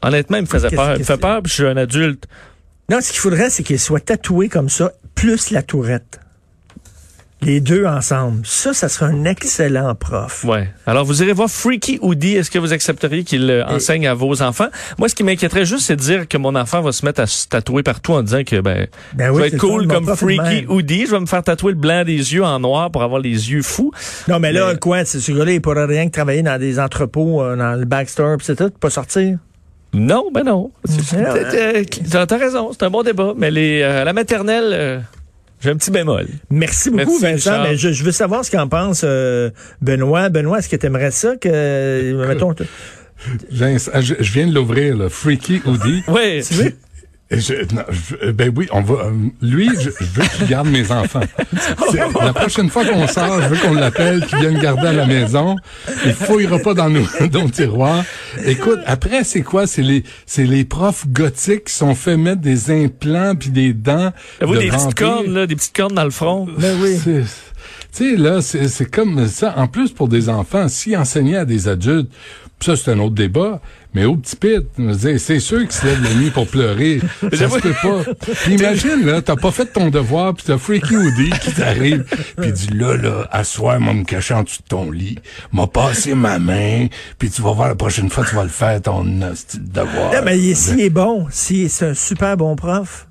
honnêtement, 0.00 0.38
il 0.38 0.42
me 0.44 0.46
faisait 0.46 0.70
peur. 0.70 0.94
Il 0.94 1.00
me 1.00 1.04
fait 1.04 1.18
peur, 1.20 1.42
puis 1.42 1.50
je 1.50 1.54
suis 1.56 1.66
un 1.66 1.76
adulte. 1.76 2.24
Non, 2.90 3.00
ce 3.00 3.10
qu'il 3.10 3.20
faudrait, 3.20 3.50
c'est 3.50 3.62
qu'il 3.62 3.78
soit 3.78 4.00
tatoué 4.00 4.48
comme 4.48 4.68
ça, 4.68 4.92
plus 5.14 5.50
la 5.50 5.62
tourette. 5.62 6.18
Les 7.44 7.60
deux 7.60 7.86
ensemble. 7.86 8.42
Ça, 8.46 8.72
ça 8.72 8.88
serait 8.88 9.06
un 9.06 9.24
excellent 9.24 9.96
prof. 9.96 10.44
Ouais. 10.44 10.70
Alors, 10.86 11.04
vous 11.04 11.24
irez 11.24 11.32
voir 11.32 11.50
Freaky 11.50 11.98
Hoodie. 12.00 12.36
Est-ce 12.36 12.52
que 12.52 12.58
vous 12.60 12.72
accepteriez 12.72 13.24
qu'il 13.24 13.50
euh, 13.50 13.66
enseigne 13.66 14.06
à 14.06 14.14
vos 14.14 14.42
enfants? 14.42 14.68
Moi, 14.96 15.08
ce 15.08 15.16
qui 15.16 15.24
m'inquiéterait 15.24 15.64
juste, 15.64 15.86
c'est 15.86 15.96
de 15.96 16.00
dire 16.00 16.28
que 16.28 16.38
mon 16.38 16.54
enfant 16.54 16.82
va 16.82 16.92
se 16.92 17.04
mettre 17.04 17.20
à 17.20 17.26
se 17.26 17.48
tatouer 17.48 17.82
partout 17.82 18.12
en 18.12 18.22
disant 18.22 18.44
que, 18.44 18.60
ben, 18.60 18.86
Ben 19.14 19.26
je 19.26 19.30
oui, 19.32 19.42
vais 19.42 19.48
c'est 19.50 19.56
être 19.56 19.60
cool 19.60 19.88
comme 19.88 20.14
Freaky. 20.14 20.66
Hoodie. 20.68 21.06
Je 21.06 21.10
vais 21.10 21.20
me 21.20 21.26
faire 21.26 21.42
tatouer 21.42 21.72
le 21.72 21.78
blanc 21.78 22.04
des 22.04 22.12
yeux 22.32 22.44
en 22.44 22.60
noir 22.60 22.92
pour 22.92 23.02
avoir 23.02 23.20
les 23.20 23.50
yeux 23.50 23.62
fous. 23.62 23.90
Non, 24.28 24.38
mais 24.38 24.52
là, 24.52 24.74
Mais- 24.74 24.78
quoi, 24.78 25.04
c'est 25.04 25.18
ce 25.18 25.32
gars-là, 25.32 25.50
il 25.50 25.60
pourrait 25.60 25.86
rien 25.86 26.06
que 26.06 26.12
travailler 26.12 26.42
dans 26.42 26.60
des 26.60 26.78
entrepôts, 26.78 27.42
euh, 27.42 27.56
dans 27.56 27.72
le 27.76 27.86
backstore, 27.86 28.36
pis 28.36 28.44
c'est 28.44 28.54
tout, 28.56 28.70
pas 28.70 28.90
sortir. 28.90 29.38
Non, 29.94 30.30
ben 30.32 30.44
non. 30.44 30.70
Euh, 31.14 31.84
T'as 32.10 32.38
raison, 32.38 32.70
c'est 32.72 32.82
un 32.82 32.90
bon 32.90 33.02
débat. 33.02 33.34
Mais 33.36 33.50
les, 33.50 33.82
euh, 33.82 34.04
la 34.04 34.12
maternelle, 34.12 34.70
euh, 34.72 34.98
j'ai 35.60 35.70
un 35.70 35.76
petit 35.76 35.90
bémol. 35.90 36.26
Merci 36.50 36.90
beaucoup, 36.90 37.18
Merci, 37.20 37.46
Vincent. 37.48 37.62
Mais 37.62 37.76
je, 37.76 37.92
je 37.92 38.02
veux 38.04 38.12
savoir 38.12 38.44
ce 38.44 38.50
qu'en 38.50 38.68
pense 38.68 39.02
euh, 39.04 39.50
Benoît. 39.82 40.28
Benoît, 40.30 40.58
est-ce 40.60 40.68
que 40.68 40.76
tu 40.76 40.86
aimerais 40.86 41.10
ça 41.10 41.36
que, 41.36 42.26
mettons, 42.26 42.54
Vince, 43.50 43.90
ah, 43.92 44.00
je, 44.00 44.14
je 44.18 44.32
viens 44.32 44.46
de 44.48 44.54
l'ouvrir, 44.54 44.96
là. 44.96 45.08
Freaky 45.08 45.60
Hoodie. 45.64 46.02
Oui. 46.08 46.42
tu 46.46 46.54
veux? 46.54 46.72
Je- 47.38 47.74
non, 47.74 47.82
je- 47.90 48.30
ben 48.30 48.52
oui, 48.56 48.68
on 48.72 48.80
va. 48.82 48.94
euh, 49.04 49.10
lui, 49.40 49.70
je, 49.80 49.90
je 49.90 50.04
veux 50.20 50.26
qu'il 50.36 50.46
garde 50.48 50.68
mes 50.68 50.90
enfants. 50.90 51.20
La 52.22 52.32
prochaine 52.32 52.68
fois 52.70 52.84
qu'on 52.84 53.06
sort, 53.06 53.40
je 53.42 53.48
veux 53.48 53.56
qu'on 53.56 53.74
l'appelle, 53.74 54.24
qu'il 54.26 54.38
vienne 54.38 54.58
garder 54.60 54.88
à 54.88 54.92
la 54.92 55.06
maison. 55.06 55.56
Il 56.04 56.12
fouillera 56.12 56.58
pas 56.58 56.74
dans 56.74 56.90
nos, 56.90 57.04
dans 57.30 57.42
nos 57.44 57.48
tiroirs. 57.50 58.04
Écoute, 58.44 58.80
après, 58.86 59.24
c'est 59.24 59.42
quoi? 59.42 59.66
C'est 59.66 59.82
les, 59.82 60.04
c'est 60.26 60.44
les 60.44 60.64
profs 60.64 61.06
gothiques 61.08 61.64
qui 61.64 61.74
sont 61.74 61.94
fait 61.94 62.16
mettre 62.16 62.40
des 62.40 62.70
implants 62.70 63.34
puis 63.34 63.50
des 63.50 63.72
dents. 63.72 64.12
Vous, 64.40 64.54
de 64.54 64.60
des 64.60 64.68
petites 64.70 64.94
cornes, 64.94 65.32
là, 65.32 65.46
des 65.46 65.56
petites 65.56 65.76
cornes 65.76 65.94
dans 65.94 66.04
le 66.04 66.10
front. 66.10 66.46
Ben 66.58 66.76
oui. 66.80 66.98
Tu 67.04 68.12
sais, 68.12 68.16
là, 68.16 68.40
c'est 68.40 68.68
c'est 68.68 68.86
comme 68.90 69.28
ça. 69.28 69.54
En 69.58 69.68
plus, 69.68 69.90
pour 69.92 70.08
des 70.08 70.28
enfants, 70.30 70.66
s'ils 70.68 70.96
enseignaient 70.96 71.36
à 71.36 71.44
des 71.44 71.68
adultes, 71.68 72.10
ça, 72.62 72.76
c'est 72.76 72.90
un 72.90 72.98
autre 72.98 73.14
débat, 73.14 73.60
mais 73.94 74.04
au 74.04 74.16
petit 74.16 74.36
pit, 74.36 74.62
c'est 75.18 75.40
sûr 75.40 75.60
qu'ils 75.60 75.72
se 75.72 75.84
lèvent 75.86 76.02
la 76.02 76.14
nuit 76.14 76.30
pour 76.30 76.46
pleurer. 76.46 77.00
Ça 77.32 77.48
se 77.48 77.58
peut 77.58 77.74
pas. 77.82 78.02
Puis 78.44 78.54
imagine, 78.54 79.04
là, 79.04 79.20
t'as 79.22 79.36
pas 79.36 79.50
fait 79.50 79.66
ton 79.66 79.90
devoir, 79.90 80.34
puis 80.34 80.44
t'as 80.46 80.58
Freaky 80.58 80.96
Woody 80.96 81.30
qui 81.40 81.52
t'arrive, 81.52 82.04
puis 82.36 82.52
dit, 82.52 82.68
là, 82.74 82.96
là, 82.96 83.26
à 83.30 83.44
soir, 83.44 83.78
moi, 83.80 83.92
me 83.94 84.04
cacher 84.04 84.34
en 84.34 84.42
dessous 84.42 84.62
de 84.62 84.68
ton 84.68 84.90
lit, 84.90 85.18
m'a 85.52 85.66
passé 85.66 86.14
ma 86.14 86.38
main, 86.38 86.86
puis 87.18 87.30
tu 87.30 87.42
vas 87.42 87.52
voir 87.52 87.68
la 87.68 87.74
prochaine 87.74 88.08
fois, 88.10 88.24
tu 88.28 88.34
vas 88.34 88.44
le 88.44 88.48
faire, 88.48 88.80
ton 88.80 89.04
de 89.04 89.10
devoir. 89.58 90.12
Non, 90.12 90.20
mais 90.24 90.38
il- 90.38 90.56
s'il 90.56 90.80
est 90.80 90.90
bon, 90.90 91.26
si 91.30 91.68
c'est 91.68 91.86
un 91.90 91.94
super 91.94 92.36
bon 92.36 92.56
prof, 92.56 93.08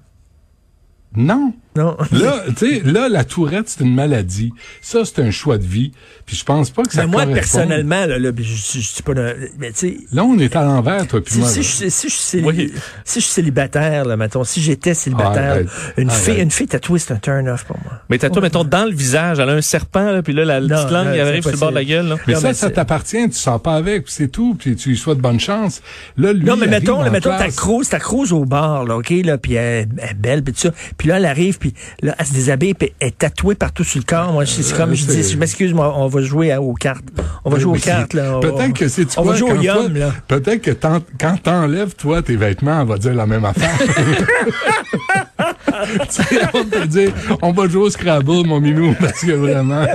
Non. 1.16 1.54
Non. 1.76 1.96
Là, 2.12 2.44
tu 2.58 2.68
sais, 2.68 2.82
là, 2.84 3.08
la 3.10 3.24
tourette, 3.24 3.70
c'est 3.70 3.84
une 3.84 3.96
maladie. 3.96 4.54
Ça, 4.82 5.06
c'est 5.06 5.20
un 5.22 5.32
choix 5.32 5.58
de 5.58 5.64
vie. 5.66 5.92
Puis 6.26 6.36
je 6.36 6.44
pense 6.44 6.70
pas 6.70 6.84
que 6.84 6.94
ça 6.94 7.02
Mais 7.02 7.08
moi, 7.08 7.26
personnellement, 7.26 8.06
là, 8.06 8.18
là, 8.20 8.32
je, 8.38 8.44
suis 8.80 9.04
pas 9.04 9.14
dans- 9.14 9.34
mais 9.58 9.72
tu 9.72 9.78
sais, 9.80 9.98
Là, 10.12 10.24
on 10.24 10.38
est 10.40 10.56
à 10.56 10.64
l'envers, 10.64 11.08
toi 11.08 11.22
puis 11.22 11.34
si, 11.34 11.40
moi. 11.40 11.48
si 11.50 11.60
là. 11.60 11.66
je, 11.86 11.90
si, 11.90 12.10
je 12.10 12.14
suis 12.16 12.44
Oui. 12.44 12.74
si 13.06 13.20
je 13.20 13.26
suis 13.26 13.34
célibataire, 13.34 14.06
là, 14.06 14.18
mettons, 14.18 14.44
si 14.44 14.62
j'étais 14.62 14.94
célibataire, 14.94 15.52
Arrête. 15.52 15.68
une 15.98 16.10
Arrête. 16.10 16.22
fille, 16.22 16.42
une 16.42 16.52
fille 16.52 16.68
tatouée, 16.68 17.00
c'est 17.00 17.14
un 17.14 17.18
turn-off 17.18 17.66
pour 17.66 17.78
moi. 17.84 18.02
Mais 18.10 18.18
t'as 18.18 18.30
toi, 18.30 18.42
mettons, 18.42 18.64
dans 18.64 18.86
le 18.86 18.94
visage, 18.94 19.40
elle 19.40 19.50
a 19.50 19.54
un 19.54 19.62
serpent, 19.62 20.12
là, 20.12 20.22
puis 20.22 20.34
là, 20.34 20.46
la 20.46 20.62
Non, 20.62 20.68
petite 20.68 20.92
langue, 20.92 21.08
elle 21.14 21.28
arrive 21.28 21.42
sur 21.44 21.52
le 21.52 21.58
bord 21.58 21.70
de 21.70 21.76
la 21.76 21.84
gueule. 21.86 22.08
Là. 22.08 22.16
Mais 22.28 22.34
Non, 22.34 22.40
ça, 22.40 22.48
mais 22.50 22.54
ça 22.54 22.70
t'appartient, 22.70 23.30
tu 23.30 23.38
sors 23.38 23.62
pas 23.62 23.76
avec, 23.76 24.06
puis 24.06 24.14
c'est 24.16 24.28
tout, 24.30 24.56
puis 24.58 24.76
tu 24.76 24.90
lui 24.90 24.98
souhaites 24.98 25.20
bonne 25.20 25.40
chance. 25.40 25.82
Là, 26.18 26.34
lui, 26.34 26.46
Non, 26.46 26.56
mais 26.58 26.68
mettons, 26.68 27.02
là, 27.02 27.10
mettons, 27.10 27.30
ta 27.32 27.38
classe. 27.38 27.56
crouse, 27.56 27.90
ta 27.90 28.00
crouse 28.00 28.32
au 28.34 28.46
bar, 28.46 28.86
là, 28.86 28.98
OK, 28.98 29.10
là, 29.24 29.38
puis 29.38 29.54
elle, 29.56 29.88
elle 29.98 30.10
est 30.12 30.14
belle, 30.14 30.44
puis 30.44 30.54
tout 30.54 30.60
ça. 30.62 30.72
Puis 30.98 31.08
là, 31.10 31.18
elle 31.18 31.26
arrive, 31.26 31.58
puis 31.62 31.74
là, 32.02 32.14
elle 32.20 32.26
se 32.26 32.34
déshabille, 32.34 32.74
puis 32.74 32.92
elle 33.00 33.08
est 33.10 33.18
tatouée 33.18 33.56
partout 33.56 33.86
sur 33.86 34.00
le 34.00 34.04
corps. 34.04 34.34
Moi, 34.34 34.46
c'est 34.46 34.76
comme, 34.76 34.94
je 34.94 35.06
c'est- 35.06 35.16
dis, 35.16 35.32
je 35.32 35.38
m'excuse, 35.38 35.74
moi, 35.74 35.94
on 35.98 36.08
va 36.08 36.22
jouer 36.22 36.52
à- 36.52 36.62
aux 36.62 36.74
cartes. 36.74 37.06
On 37.46 37.50
va 37.50 37.58
jouer 37.60 37.78
aux 37.78 37.82
cartes, 37.82 38.14
là. 38.14 38.38
On 38.38 38.40
va- 38.42 38.52
Peut-être 38.52 38.74
que 38.74 38.88
c'est 38.90 39.18
On 39.18 39.24
va 39.24 39.36
jouer 39.36 39.52
au 39.54 39.62
yum, 39.62 39.96
là. 39.96 40.12
Peut-être 40.28 40.62
que 40.62 40.72
quand 40.72 41.38
t'enlèves, 41.42 41.94
toi, 41.96 42.22
tes 42.22 42.36
vêtements, 42.36 42.82
on 42.82 42.86
va 42.86 42.98
dire 42.98 43.14
la 43.14 43.26
même 43.28 43.46
affaire. 43.46 43.78
Tu 46.10 46.24
sais, 46.24 46.42
on 46.54 46.86
dire, 46.88 47.12
on 47.42 47.52
va 47.52 47.68
jouer 47.68 47.84
au 47.84 47.90
Scrabble, 47.90 48.46
mon 48.46 48.60
minou, 48.60 48.96
parce 49.00 49.22
que 49.22 49.32
vraiment, 49.32 49.86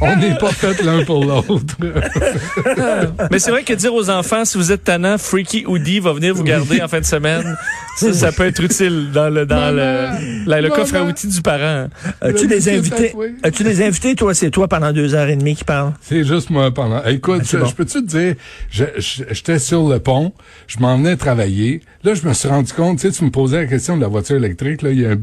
on 0.00 0.16
n'est 0.16 0.36
pas 0.38 0.50
fait 0.52 0.82
l'un 0.82 1.04
pour 1.04 1.24
l'autre. 1.24 1.74
Mais 3.30 3.38
c'est 3.38 3.50
vrai 3.50 3.62
que 3.62 3.72
dire 3.74 3.94
aux 3.94 4.10
enfants, 4.10 4.44
si 4.44 4.58
vous 4.58 4.72
êtes 4.72 4.84
tannant, 4.84 5.18
Freaky 5.18 5.64
Woody 5.66 6.00
va 6.00 6.12
venir 6.12 6.34
vous 6.34 6.44
garder 6.44 6.82
en 6.82 6.88
fin 6.88 7.00
de 7.00 7.04
semaine. 7.04 7.56
Ça, 7.96 8.12
ça 8.12 8.32
peut 8.32 8.44
être 8.46 8.62
utile 8.62 9.08
dans 9.12 9.28
le, 9.28 9.44
dans 9.44 9.56
Maman, 9.56 9.72
le, 9.72 10.46
la- 10.46 10.60
le 10.60 10.68
coffre 10.70 10.94
à 10.96 11.02
outils 11.02 11.26
du 11.26 11.42
parent. 11.42 11.88
As-tu 12.20 12.46
des 12.46 12.68
invités? 12.68 13.12
As-tu 13.42 13.64
des 13.64 13.82
invités, 13.84 14.14
toi? 14.14 14.34
C'est 14.34 14.50
toi 14.50 14.68
pendant 14.68 14.92
deux 14.92 15.14
heures 15.14 15.28
et 15.28 15.34
demie 15.36 15.56
qui 15.56 15.64
parle? 15.64 15.92
C'est 16.00 16.24
juste 16.24 16.50
moi 16.50 16.72
pendant. 16.72 17.02
Écoute, 17.04 17.38
Ben, 17.38 17.44
c'est 17.44 17.56
je, 17.58 17.62
bon. 17.62 17.68
je 17.68 17.74
peux-tu 17.74 18.04
te 18.04 18.06
dire, 18.06 18.34
j'étais 18.70 19.58
sur 19.58 19.88
le 19.88 19.98
pont, 19.98 20.32
je 20.68 20.78
m'en 20.78 20.96
venais 20.96 21.16
travailler. 21.16 21.80
Là, 22.04 22.14
je 22.14 22.26
me 22.28 22.32
suis 22.34 22.48
rendu 22.48 22.72
compte, 22.72 23.00
tu 23.00 23.08
sais, 23.10 23.16
tu 23.18 23.24
me 23.24 23.30
posais 23.30 23.56
la 23.56 23.66
question 23.66 23.96
de 23.96 24.02
la 24.02 24.08
voiture 24.08 24.36
électrique, 24.36 24.82
là, 24.82 24.90
il 24.90 25.00
y 25.00 25.06
a 25.06 25.10
un 25.10 25.16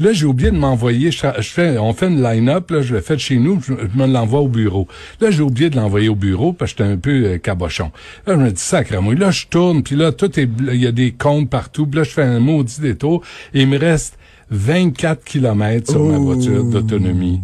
Là, 0.00 0.12
j'ai 0.12 0.26
oublié 0.26 0.50
de 0.50 0.56
m'envoyer, 0.56 1.10
je, 1.10 1.18
fais, 1.42 1.78
on 1.78 1.92
fait 1.92 2.08
une 2.08 2.22
line-up, 2.22 2.70
là, 2.70 2.82
je 2.82 2.94
l'ai 2.94 3.00
fait 3.00 3.18
chez 3.18 3.36
nous, 3.36 3.60
je, 3.60 3.72
me 3.72 4.06
l'envoie 4.06 4.40
au 4.40 4.48
bureau. 4.48 4.88
Là, 5.20 5.30
j'ai 5.30 5.42
oublié 5.42 5.70
de 5.70 5.76
l'envoyer 5.76 6.08
au 6.08 6.14
bureau 6.14 6.52
parce 6.52 6.72
que 6.72 6.84
j'étais 6.84 6.92
un 6.92 6.96
peu 6.96 7.24
euh, 7.24 7.38
cabochon. 7.38 7.90
Là, 8.26 8.34
je 8.34 8.40
me 8.40 8.50
dis, 8.50 8.60
sacrément. 8.60 9.12
Là, 9.12 9.30
je 9.30 9.46
tourne, 9.46 9.82
puis 9.82 9.96
là, 9.96 10.12
tout 10.12 10.38
est, 10.38 10.48
il 10.72 10.82
y 10.82 10.86
a 10.86 10.92
des 10.92 11.12
comptes 11.12 11.50
partout. 11.50 11.86
Puis 11.86 11.98
là, 11.98 12.04
je 12.04 12.10
fais 12.10 12.22
un 12.22 12.40
maudit 12.40 12.80
détour 12.80 13.22
et 13.52 13.62
il 13.62 13.68
me 13.68 13.78
reste 13.78 14.18
24 14.50 15.24
kilomètres 15.24 15.90
sur 15.90 16.04
ma 16.04 16.18
voiture 16.18 16.64
d'autonomie. 16.64 17.40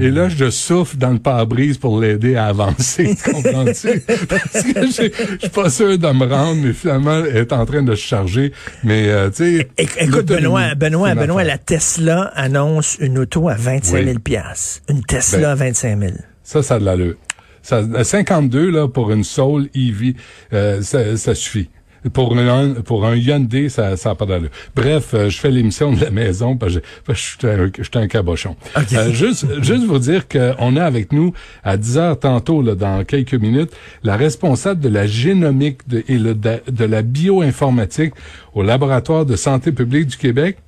Et 0.00 0.10
là, 0.10 0.30
je 0.30 0.48
souffle 0.48 0.96
dans 0.96 1.10
le 1.10 1.18
pare-brise 1.18 1.76
pour 1.76 2.00
l'aider 2.00 2.34
à 2.36 2.46
avancer. 2.46 3.14
Comprends-tu? 3.24 4.00
Parce 4.28 4.62
que 4.62 4.86
je 4.86 5.38
suis 5.38 5.48
pas 5.50 5.68
sûr 5.68 5.98
de 5.98 6.06
me 6.12 6.24
rendre, 6.26 6.62
mais 6.62 6.72
finalement, 6.72 7.22
elle 7.24 7.36
est 7.36 7.52
en 7.52 7.66
train 7.66 7.82
de 7.82 7.94
se 7.94 8.00
charger. 8.02 8.52
Mais, 8.84 9.08
euh, 9.08 9.28
tu 9.28 9.58
sais... 9.60 9.68
Écoute, 9.76 10.26
Benoît, 10.26 10.74
Benoît, 10.74 11.14
Benoît, 11.14 11.44
la 11.44 11.58
Tesla 11.58 12.32
annonce 12.34 12.96
une 13.00 13.18
auto 13.18 13.50
à 13.50 13.54
25 13.54 13.96
000 13.98 14.06
Oui. 14.06 14.18
piastres. 14.18 14.80
Une 14.88 15.02
Tesla 15.04 15.40
Ben, 15.40 15.50
à 15.50 15.54
25 15.66 16.00
000. 16.00 16.12
Ça, 16.42 16.62
ça 16.62 16.76
a 16.76 16.78
de 16.78 16.84
l'allure. 16.86 17.14
Ça, 17.60 17.82
à 17.94 18.04
52, 18.04 18.70
là, 18.70 18.88
pour 18.88 19.10
une 19.10 19.24
Soul 19.24 19.68
EV, 19.74 20.16
euh, 20.52 20.80
ça, 20.82 21.16
ça 21.18 21.34
suffit. 21.34 21.68
Pour 22.12 22.36
un, 22.36 22.74
pour 22.74 23.06
un 23.06 23.16
Hyundai, 23.16 23.68
ça 23.68 23.96
ça 23.96 24.14
pas 24.14 24.26
d'allure. 24.26 24.50
Bref, 24.76 25.14
euh, 25.14 25.30
je 25.30 25.38
fais 25.38 25.50
l'émission 25.50 25.92
de 25.92 26.00
la 26.00 26.10
maison 26.10 26.56
parce 26.56 26.74
que 26.74 26.80
je 27.08 27.14
suis 27.14 27.38
un, 27.44 27.70
je 27.76 27.82
suis 27.82 27.90
un 27.94 28.08
cabochon. 28.08 28.56
Euh, 28.94 29.12
juste, 29.12 29.46
juste 29.62 29.84
vous 29.84 29.98
dire 29.98 30.28
qu'on 30.28 30.76
a 30.76 30.84
avec 30.84 31.12
nous, 31.12 31.32
à 31.64 31.76
10 31.76 31.98
heures 31.98 32.18
tantôt, 32.20 32.62
là, 32.62 32.74
dans 32.74 33.02
quelques 33.04 33.34
minutes, 33.34 33.72
la 34.04 34.16
responsable 34.16 34.80
de 34.80 34.88
la 34.88 35.06
génomique 35.06 35.88
de, 35.88 36.04
et 36.06 36.18
le, 36.18 36.34
de, 36.34 36.60
de 36.70 36.84
la 36.84 37.02
bioinformatique 37.02 38.12
au 38.54 38.62
laboratoire 38.62 39.26
de 39.26 39.34
santé 39.36 39.72
publique 39.72 40.06
du 40.06 40.16
Québec. 40.16 40.58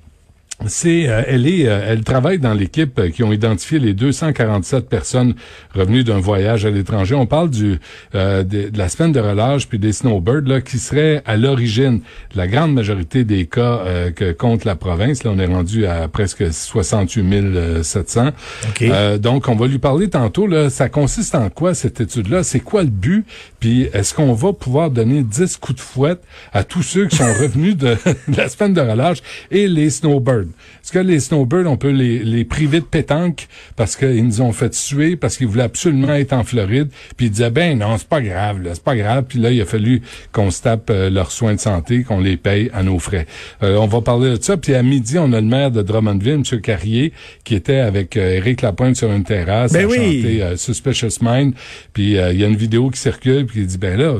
C'est, 0.65 1.07
euh, 1.07 1.21
elle 1.27 1.47
est, 1.47 1.67
euh, 1.67 1.85
elle 1.87 2.03
travaille 2.03 2.39
dans 2.39 2.55
l'équipe 2.55 2.97
euh, 2.97 3.09
qui 3.11 3.23
ont 3.23 3.31
identifié 3.31 3.77
les 3.77 3.93
247 3.93 4.89
personnes 4.89 5.35
revenues 5.75 6.03
d'un 6.03 6.19
voyage 6.19 6.65
à 6.65 6.71
l'étranger. 6.71 7.13
On 7.13 7.27
parle 7.27 7.51
du 7.51 7.79
euh, 8.15 8.43
de, 8.43 8.69
de 8.69 8.77
la 8.77 8.89
semaine 8.89 9.11
de 9.11 9.19
relâche 9.19 9.67
puis 9.67 9.77
des 9.77 9.91
snowbirds 9.91 10.47
là 10.47 10.59
qui 10.61 10.79
seraient 10.79 11.21
à 11.25 11.37
l'origine 11.37 11.99
de 12.33 12.37
la 12.37 12.47
grande 12.47 12.73
majorité 12.73 13.23
des 13.23 13.45
cas 13.45 13.83
que 14.15 14.31
compte 14.31 14.65
la 14.65 14.75
province. 14.75 15.23
Là, 15.23 15.31
on 15.33 15.39
est 15.39 15.45
rendu 15.45 15.85
à 15.85 16.07
presque 16.07 16.51
68 16.51 17.83
700. 17.83 18.29
OK. 18.69 18.81
Euh, 18.81 19.17
donc, 19.17 19.47
on 19.47 19.55
va 19.55 19.67
lui 19.67 19.79
parler 19.79 20.09
tantôt. 20.09 20.47
Là, 20.47 20.69
ça 20.69 20.89
consiste 20.89 21.35
en 21.35 21.49
quoi 21.49 21.73
cette 21.73 22.01
étude-là? 22.01 22.43
C'est 22.43 22.59
quoi 22.59 22.83
le 22.83 22.89
but 22.89 23.25
Puis, 23.59 23.89
est-ce 23.93 24.13
qu'on 24.13 24.33
va 24.33 24.53
pouvoir 24.53 24.91
donner 24.91 25.23
10 25.23 25.57
coups 25.57 25.77
de 25.77 25.81
fouette 25.81 26.21
à 26.53 26.63
tous 26.63 26.83
ceux 26.83 27.07
qui 27.07 27.17
sont 27.17 27.33
revenus 27.41 27.75
de, 27.75 27.95
de 28.27 28.37
la 28.37 28.49
semaine 28.49 28.73
de 28.73 28.81
relâche 28.81 29.19
et 29.51 29.67
les 29.67 29.89
snowbirds? 29.89 30.47
Est-ce 30.83 30.91
que 30.91 30.99
les 30.99 31.19
snowbirds, 31.19 31.67
on 31.67 31.77
peut 31.77 31.89
les, 31.91 32.19
les 32.19 32.45
priver 32.45 32.79
de 32.79 32.85
pétanque 32.85 33.47
parce 33.75 33.95
qu'ils 33.95 34.25
nous 34.25 34.41
ont 34.41 34.53
fait 34.53 34.73
suer 34.73 35.15
parce 35.15 35.37
qu'ils 35.37 35.47
voulaient 35.47 35.63
absolument 35.63 36.13
être 36.13 36.33
en 36.33 36.43
Floride 36.43 36.89
Puis 37.17 37.27
ils 37.27 37.31
disaient 37.31 37.49
ben 37.49 37.77
non, 37.77 37.97
c'est 37.97 38.07
pas 38.07 38.21
grave, 38.21 38.61
là, 38.61 38.71
c'est 38.73 38.83
pas 38.83 38.95
grave. 38.95 39.25
Puis 39.27 39.39
là, 39.39 39.51
il 39.51 39.61
a 39.61 39.65
fallu 39.65 40.01
qu'on 40.31 40.51
se 40.51 40.61
tape 40.61 40.89
euh, 40.89 41.09
leurs 41.09 41.31
soins 41.31 41.55
de 41.55 41.59
santé, 41.59 42.03
qu'on 42.03 42.19
les 42.19 42.37
paye 42.37 42.69
à 42.73 42.83
nos 42.83 42.99
frais. 42.99 43.25
Euh, 43.63 43.77
on 43.77 43.87
va 43.87 44.01
parler 44.01 44.37
de 44.37 44.41
ça. 44.41 44.57
Puis 44.57 44.75
à 44.75 44.83
midi, 44.83 45.17
on 45.17 45.33
a 45.33 45.41
le 45.41 45.47
maire 45.47 45.71
de 45.71 45.81
Drummondville, 45.81 46.43
M. 46.51 46.61
Carrier, 46.61 47.13
qui 47.43 47.55
était 47.55 47.79
avec 47.79 48.17
euh, 48.17 48.35
Éric 48.35 48.61
Lapointe 48.61 48.95
sur 48.95 49.11
une 49.11 49.23
terrasse 49.23 49.73
Ben 49.73 49.85
à 49.85 49.87
oui. 49.87 49.95
chanter 50.21 50.43
euh, 50.43 50.57
Suspicious 50.57 51.19
Mind. 51.21 51.53
Puis 51.93 52.17
euh, 52.17 52.31
il 52.33 52.39
y 52.39 52.43
a 52.43 52.47
une 52.47 52.55
vidéo 52.55 52.89
qui 52.89 52.99
circule, 52.99 53.46
puis 53.47 53.61
il 53.61 53.67
dit, 53.67 53.77
ben 53.77 53.97
là, 53.97 54.13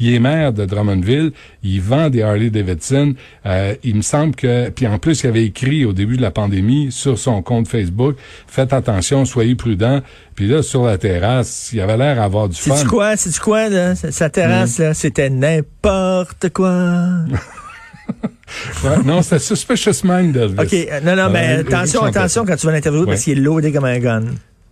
il 0.00 0.14
est 0.14 0.18
maire 0.18 0.52
de 0.52 0.64
Drummondville, 0.64 1.32
il 1.62 1.80
vend 1.80 2.08
des 2.08 2.22
Harley 2.22 2.50
Davidson. 2.50 3.14
Euh, 3.46 3.74
il 3.84 3.96
me 3.96 4.02
semble 4.02 4.34
que... 4.34 4.70
Puis 4.70 4.86
en 4.86 4.98
plus, 4.98 5.22
il 5.22 5.26
avait 5.26 5.44
écrit 5.44 5.84
au 5.84 5.92
début 5.92 6.16
de 6.16 6.22
la 6.22 6.30
pandémie 6.30 6.90
sur 6.90 7.18
son 7.18 7.42
compte 7.42 7.68
Facebook, 7.68 8.16
faites 8.46 8.72
attention, 8.72 9.24
soyez 9.24 9.54
prudents. 9.54 10.00
Puis 10.34 10.46
là, 10.46 10.62
sur 10.62 10.86
la 10.86 10.98
terrasse, 10.98 11.70
il 11.72 11.80
avait 11.80 11.96
l'air 11.96 12.16
d'avoir 12.16 12.48
du 12.48 12.56
fun. 12.56 12.76
C'est-tu 12.76 12.88
quoi? 12.88 13.16
C'est-tu 13.16 13.40
quoi, 13.40 13.68
là? 13.68 13.94
Sa 13.94 14.30
terrasse, 14.30 14.78
là, 14.78 14.94
c'était 14.94 15.30
n'importe 15.30 16.50
quoi. 16.50 16.94
Ouais, 18.82 19.02
non, 19.04 19.20
c'était 19.20 19.38
Suspicious 19.38 20.00
Mind. 20.04 20.34
OK, 20.58 20.74
non, 21.04 21.14
non, 21.16 21.28
mais 21.30 21.58
attention, 21.58 22.02
attention 22.04 22.46
quand 22.46 22.56
tu 22.56 22.66
vas 22.66 22.72
l'interviewer 22.72 23.04
Ouais. 23.04 23.12
parce 23.12 23.24
qu'il 23.24 23.38
est 23.38 23.42
loadé 23.42 23.72
comme 23.72 23.84
un 23.84 23.98
gun. 23.98 24.22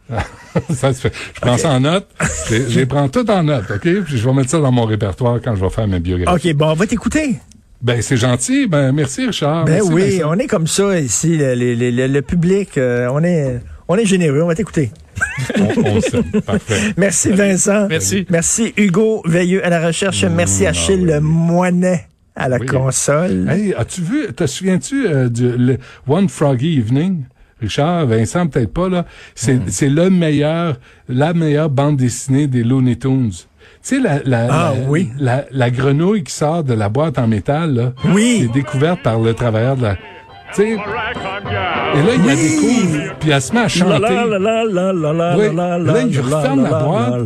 ça 0.75 0.93
se 0.95 1.01
fait. 1.01 1.13
Je 1.35 1.41
prends 1.41 1.57
ça 1.59 1.71
en 1.71 1.81
note. 1.81 2.07
Je, 2.49 2.69
je 2.69 2.81
les 2.81 2.87
prends 2.87 3.09
tout 3.09 3.29
en 3.31 3.43
note, 3.43 3.65
OK? 3.71 3.81
Puis 4.05 4.17
je 4.19 4.25
vais 4.29 4.33
mettre 4.35 4.51
ça 4.51 4.59
dans 4.61 4.73
mon 4.73 4.85
répertoire 4.85 5.41
quand 5.43 5.55
je 5.57 5.61
vais 5.65 5.71
faire 5.71 5.89
ma 5.89 5.99
biographie. 5.99 6.49
OK, 6.51 6.55
bon, 6.55 6.71
on 6.71 6.75
va 6.75 6.87
t'écouter. 6.87 7.37
Ben, 7.83 8.01
c'est 8.01 8.17
gentil. 8.17 8.67
Ben, 8.67 8.93
merci, 8.93 9.27
Richard. 9.27 9.65
Ben 9.67 9.75
Merci, 9.75 9.93
oui, 9.93 10.11
Vincent. 10.19 10.31
on 10.31 10.39
est 10.39 10.47
comme 10.47 10.67
ça 10.67 10.99
ici, 10.99 11.37
le, 11.37 11.55
le- 11.55 11.75
le- 11.91 12.07
le 12.07 12.23
public, 12.23 12.79
euh, 12.79 13.09
on 13.13 13.23
est 13.23 13.61
on 13.89 13.97
est 13.97 14.07
généreux, 14.07 14.43
on 14.43 14.47
va 14.47 14.55
t'écouter. 14.55 14.91
on, 15.59 15.69
on 15.85 16.01
s'aime. 16.01 16.25
Parfait. 16.45 16.93
Merci 16.97 17.31
Vincent. 17.33 17.87
Merci. 17.89 18.27
Merci 18.31 18.73
Hugo 18.77 19.23
Veilleux 19.27 19.65
à 19.65 19.69
la 19.71 19.87
recherche. 19.87 20.25
Merci 20.25 20.67
Achille 20.67 20.95
ah 21.01 21.05
oui. 21.05 21.13
Le 21.15 21.21
Moinet 21.21 22.07
à 22.35 22.49
la 22.49 22.59
Oui. 22.59 22.67
console. 22.67 23.49
Hey, 23.49 23.75
as-tu 23.75 24.01
vu, 24.03 24.27
te 24.35 24.47
souviens-tu 24.47 25.07
euh, 25.07 25.29
du 25.29 25.49
le 25.57 25.79
One 26.09 26.29
Froggy 26.29 26.79
Evening? 26.79 27.25
Richard, 27.61 28.07
Vincent, 28.07 28.47
peut-être 28.49 28.73
pas, 28.73 28.89
là. 28.89 29.07
C'est, 29.35 29.55
Hmm. 29.55 29.63
c'est 29.69 29.89
le 29.89 30.11
meilleur, 30.11 30.79
la 31.09 31.33
meilleure 31.33 31.71
bande 31.71 31.97
dessinée 31.97 32.47
des 32.47 32.63
Looney 32.63 32.97
Tunes. 32.97 33.31
Tu 33.31 33.47
sais, 33.83 34.01
la, 34.01 34.21
la, 34.25 34.47
Ah, 34.51 34.75
la, 34.75 34.89
oui. 34.89 35.11
la, 35.19 35.45
la 35.51 35.71
grenouille 35.71 36.23
qui 36.25 36.33
sort 36.33 36.65
de 36.65 36.75
la 36.75 36.89
boîte 36.89 37.19
en 37.19 37.27
métal, 37.29 37.75
là, 37.75 37.93
Oui. 38.13 38.37
qui 38.39 38.45
est 38.45 38.53
découverte 38.53 39.03
par 39.03 39.19
le 39.21 39.33
travailleur 39.35 39.77
de 39.77 39.83
la... 39.83 39.97
Et 40.59 40.77
là, 40.77 42.15
il 42.15 42.25
la 42.25 42.35
découvre, 42.35 43.15
puis 43.21 43.31
elle 43.31 43.43
se 43.43 43.53
met 43.53 43.61
à 43.61 43.69
chanter. 43.69 44.01
Là, 44.01 44.65
il 46.09 46.21
referme 46.21 46.63
la 46.63 46.83
boîte. 46.83 47.25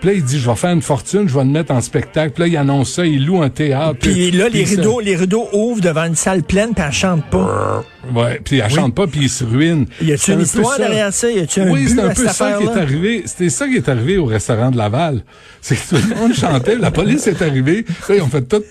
Puis 0.00 0.08
là, 0.08 0.14
il 0.14 0.24
dit, 0.24 0.38
je 0.38 0.48
vais 0.50 0.56
faire 0.56 0.72
une 0.72 0.82
fortune, 0.82 1.28
je 1.28 1.34
vais 1.34 1.44
le 1.44 1.50
mettre 1.50 1.72
en 1.72 1.80
spectacle. 1.80 2.32
Puis 2.32 2.42
là, 2.42 2.48
il 2.48 2.56
annonce 2.56 2.94
ça, 2.94 3.06
il 3.06 3.24
loue 3.26 3.42
un 3.42 3.50
théâtre. 3.50 3.98
Puis 4.00 4.30
là, 4.30 4.48
les 4.48 4.64
rideaux, 4.64 5.00
les 5.00 5.16
rideaux 5.16 5.48
ouvrent 5.52 5.80
devant 5.80 6.04
une 6.04 6.16
salle 6.16 6.42
pleine, 6.42 6.74
puis 6.74 6.84
elle 6.86 6.92
chante 6.92 7.24
pas. 7.30 7.84
Ouais, 8.14 8.40
puis 8.44 8.58
elle 8.58 8.70
chante 8.70 8.94
pas, 8.94 9.06
puis 9.06 9.20
il 9.22 9.30
se 9.30 9.44
ruine. 9.44 9.86
Y 10.02 10.12
a-tu 10.12 10.32
une 10.32 10.40
histoire 10.40 10.76
derrière 10.76 11.12
ça? 11.12 11.30
Y 11.30 11.40
a-tu 11.40 11.60
un 11.60 11.70
Oui, 11.70 11.88
c'est 11.88 12.00
un 12.00 12.08
peu 12.10 12.26
ça 12.26 12.52
qui 12.54 12.64
est 12.64 12.76
arrivé. 12.76 13.22
C'était 13.26 13.50
ça 13.50 13.66
qui 13.66 13.76
est 13.76 13.88
arrivé 13.88 14.18
au 14.18 14.26
restaurant 14.26 14.70
de 14.70 14.76
Laval. 14.76 15.22
C'est 15.60 15.76
que 15.76 15.96
tout 15.96 16.08
le 16.08 16.14
monde 16.16 16.34
chantait, 16.34 16.76
la 16.76 16.90
police 16.90 17.26
est 17.26 17.40
arrivée, 17.40 17.84
là, 18.08 18.16
ils 18.16 18.22
ont 18.22 18.28
fait 18.28 18.42
tout... 18.42 18.62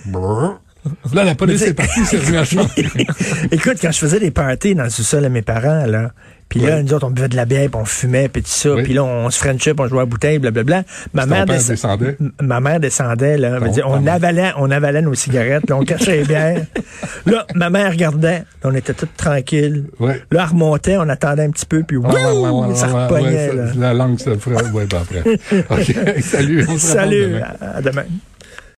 Là, 1.14 1.24
la 1.24 1.36
police 1.36 1.62
est 1.62 1.74
partie, 1.74 2.06
c'est 2.06 2.18
venu 2.18 2.38
à. 2.38 2.44
Écoute, 3.52 3.78
quand 3.82 3.92
je 3.92 3.98
faisais 4.00 4.20
des 4.20 4.32
parties 4.32 4.76
dans 4.76 4.84
le 4.84 4.90
sous-sol 4.90 5.24
à 5.26 5.30
mes 5.30 5.42
parents, 5.42 5.86
là, 5.86 6.12
puis 6.50 6.60
là, 6.60 6.76
Ouais. 6.76 6.84
nous 6.84 6.94
autres, 6.94 7.08
on 7.08 7.10
buvait 7.10 7.30
de 7.30 7.36
la 7.36 7.46
bière, 7.46 7.70
puis 7.70 7.80
on 7.82 7.86
fumait, 7.86 8.28
puis 8.30 8.44
tout 8.44 8.50
ça, 8.50 8.74
Oui. 8.76 8.84
puis 8.84 8.94
là, 8.94 9.04
on 9.04 9.30
se 9.32 9.40
puis 9.44 9.74
on 9.80 9.88
jouait 9.88 10.02
à 10.02 10.06
bouteille, 10.06 10.38
blablabla. 10.40 10.84
Ma 11.14 11.26
mère, 11.26 11.46
descendait? 11.46 12.18
Ma 12.42 12.60
mère 12.60 12.80
descendait, 12.80 13.38
là. 13.38 13.60
Ton- 13.60 13.72
dire, 13.72 13.86
on 13.88 14.06
avalait, 14.06 14.52
on 14.58 14.70
avalait 14.70 15.02
nos 15.02 15.16
cigarettes, 15.16 15.68
là, 15.70 15.78
on 15.78 15.84
cachait 15.84 16.18
les 16.18 16.26
bières. 16.26 16.62
Là, 17.26 17.46
ma 17.56 17.70
mère 17.70 17.90
regardait, 17.92 18.44
on 18.64 18.76
était 18.76 18.94
tous 18.94 19.08
tranquilles. 19.18 19.86
Ouais. 20.00 20.22
Là, 20.32 20.44
elle 20.44 20.50
remontait, 20.50 20.98
on 20.98 21.08
attendait 21.10 21.44
un 21.44 21.50
petit 21.52 21.66
peu, 21.66 21.84
puis 21.84 21.98
Ouais, 21.98 22.08
ouais, 22.08 22.76
ça 22.76 22.88
repognait, 22.88 23.50
La 23.78 23.94
langue 23.94 24.20
se 24.20 24.36
fera, 24.38 24.62
ouais, 24.72 24.86
ben 24.86 25.00
après. 25.02 25.24
OK, 25.70 26.22
salut, 26.22 26.66
on 26.70 26.78
se 26.78 26.92
reparle 26.92 27.10
Salut, 27.10 27.36
à 27.62 27.82
demain. 27.82 28.04